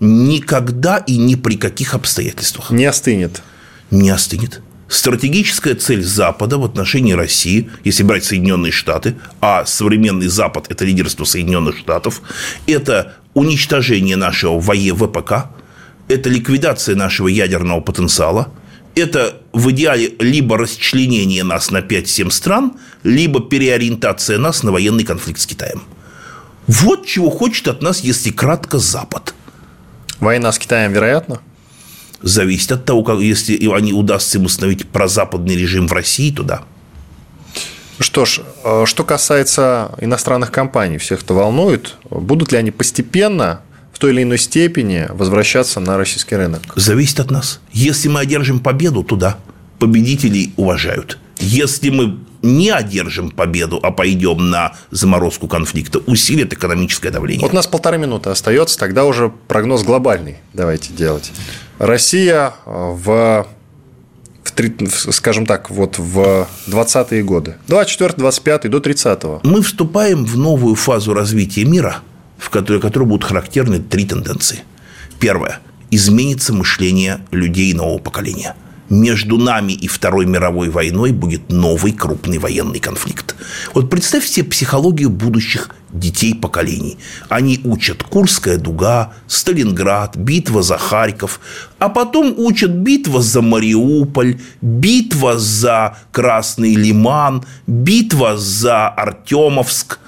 [0.00, 2.70] Никогда и ни при каких обстоятельствах.
[2.70, 3.42] Не остынет
[3.92, 4.60] не остынет.
[4.92, 11.24] Стратегическая цель Запада в отношении России, если брать Соединенные Штаты, а современный Запад– это лидерство
[11.24, 12.20] Соединенных Штатов,
[12.66, 15.46] это уничтожение нашего ВПК,
[16.08, 18.52] это ликвидация нашего ядерного потенциала,
[18.94, 25.40] это в идеале либо расчленение нас на 5-7 стран, либо переориентация нас на военный конфликт
[25.40, 25.84] с Китаем.
[26.66, 29.34] Вот чего хочет от нас, если кратко, Запад.
[30.20, 31.40] Война с Китаем вероятно?
[32.22, 36.62] Зависит от того, как, если они удастся им установить прозападный режим в России, то да.
[37.98, 41.96] Что ж, э, что касается иностранных компаний, всех это волнует.
[42.10, 43.62] Будут ли они постепенно
[43.92, 46.62] в той или иной степени возвращаться на российский рынок?
[46.74, 47.60] Зависит от нас.
[47.72, 49.38] Если мы одержим победу, то да.
[49.78, 51.18] Победителей уважают.
[51.38, 57.42] Если мы не одержим победу, а пойдем на заморозку конфликта, усилит экономическое давление.
[57.42, 61.32] Вот у нас полторы минуты остается, тогда уже прогноз глобальный давайте делать.
[61.78, 63.46] Россия э, в,
[65.12, 69.40] скажем так, вот в 20-е годы, 24 25 до 30-го.
[69.44, 71.96] Мы вступаем в новую фазу развития мира,
[72.38, 74.60] в которой, которой будут характерны три тенденции.
[75.18, 75.60] Первое.
[75.90, 78.54] Изменится мышление людей нового поколения–
[78.92, 83.34] между нами и Второй мировой войной будет новый крупный военный конфликт.
[83.72, 86.98] Вот представьте себе психологию будущих детей поколений.
[87.30, 91.40] Они учат Курская дуга, Сталинград, битва за Харьков,
[91.78, 99.98] а потом учат битва за Мариуполь, битва за Красный Лиман, битва за Артемовск.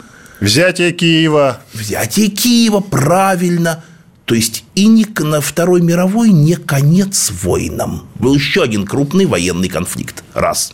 [0.41, 1.61] Взятие Киева.
[1.73, 3.83] Взятие Киева, правильно–
[4.25, 8.07] то есть и не, на Второй мировой не конец войнам.
[8.15, 10.25] Был еще один крупный военный конфликт.
[10.33, 10.73] Раз.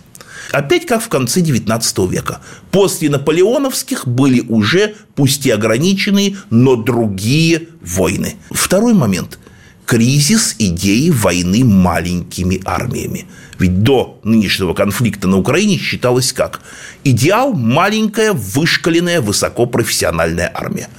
[0.52, 2.40] Опять как в конце XIX века.
[2.70, 8.36] После наполеоновских были уже, пусть и ограниченные, но другие войны.
[8.50, 9.38] Второй момент–
[9.86, 13.26] кризис идеи войны маленькими армиями.
[13.58, 16.60] Ведь до нынешнего конфликта на Украине считалось как?
[17.02, 20.88] Идеал– маленькая, вышкаленная, высокопрофессиональная армия–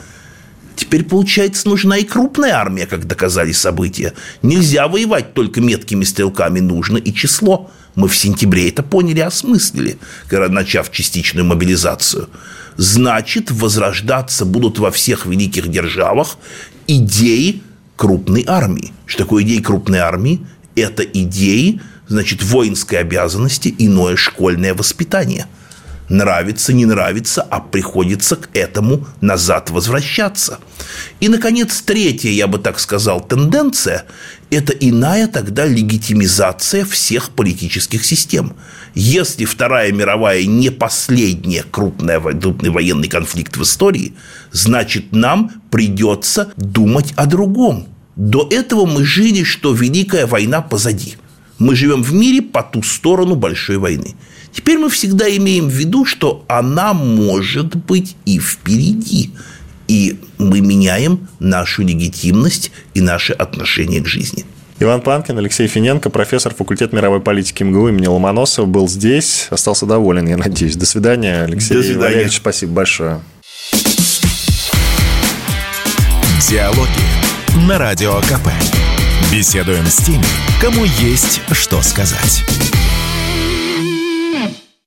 [0.91, 4.11] Теперь, получается, нужна и крупная армия, как доказали события.
[4.41, 7.71] Нельзя воевать только меткими стрелками, нужно и число.
[7.95, 12.27] Мы в сентябре это поняли, осмыслили, начав частичную мобилизацию.
[12.75, 16.37] Значит, возрождаться будут во всех великих державах
[16.87, 17.63] идеи
[17.95, 18.91] крупной армии.
[19.05, 20.45] Что такое идеи крупной армии?
[20.75, 21.79] Это идеи,
[22.09, 25.45] значит, воинской обязанности, иное школьное воспитание–
[26.11, 30.59] Нравится, не нравится, а приходится к этому назад возвращаться.
[31.21, 34.03] И, наконец, третья, я бы так сказал, тенденция–
[34.49, 38.57] это иная тогда легитимизация всех политических систем.
[38.93, 44.13] Если Вторая мировая не последняя крупная крупный военный конфликт в истории,
[44.51, 47.87] значит, нам придется думать о другом.
[48.17, 51.15] До этого мы жили, что Великая война позади.
[51.57, 54.15] Мы живем в мире по ту сторону большой войны.
[54.53, 59.31] Теперь мы всегда имеем в виду, что она может быть и впереди.
[59.87, 64.45] И мы меняем нашу легитимность и наше отношение к жизни.
[64.79, 69.47] Иван Панкин, Алексей Финенко, профессор факультета мировой политики МГУ имени Ломоносова, был здесь.
[69.51, 70.75] Остался доволен, я надеюсь.
[70.75, 72.01] До свидания, Алексей До свидания.
[72.01, 72.37] Валерьевич.
[72.37, 73.21] Спасибо большое.
[76.49, 78.49] Диалоги на Радио КП.
[79.31, 80.25] Беседуем с теми,
[80.59, 82.43] кому есть что сказать.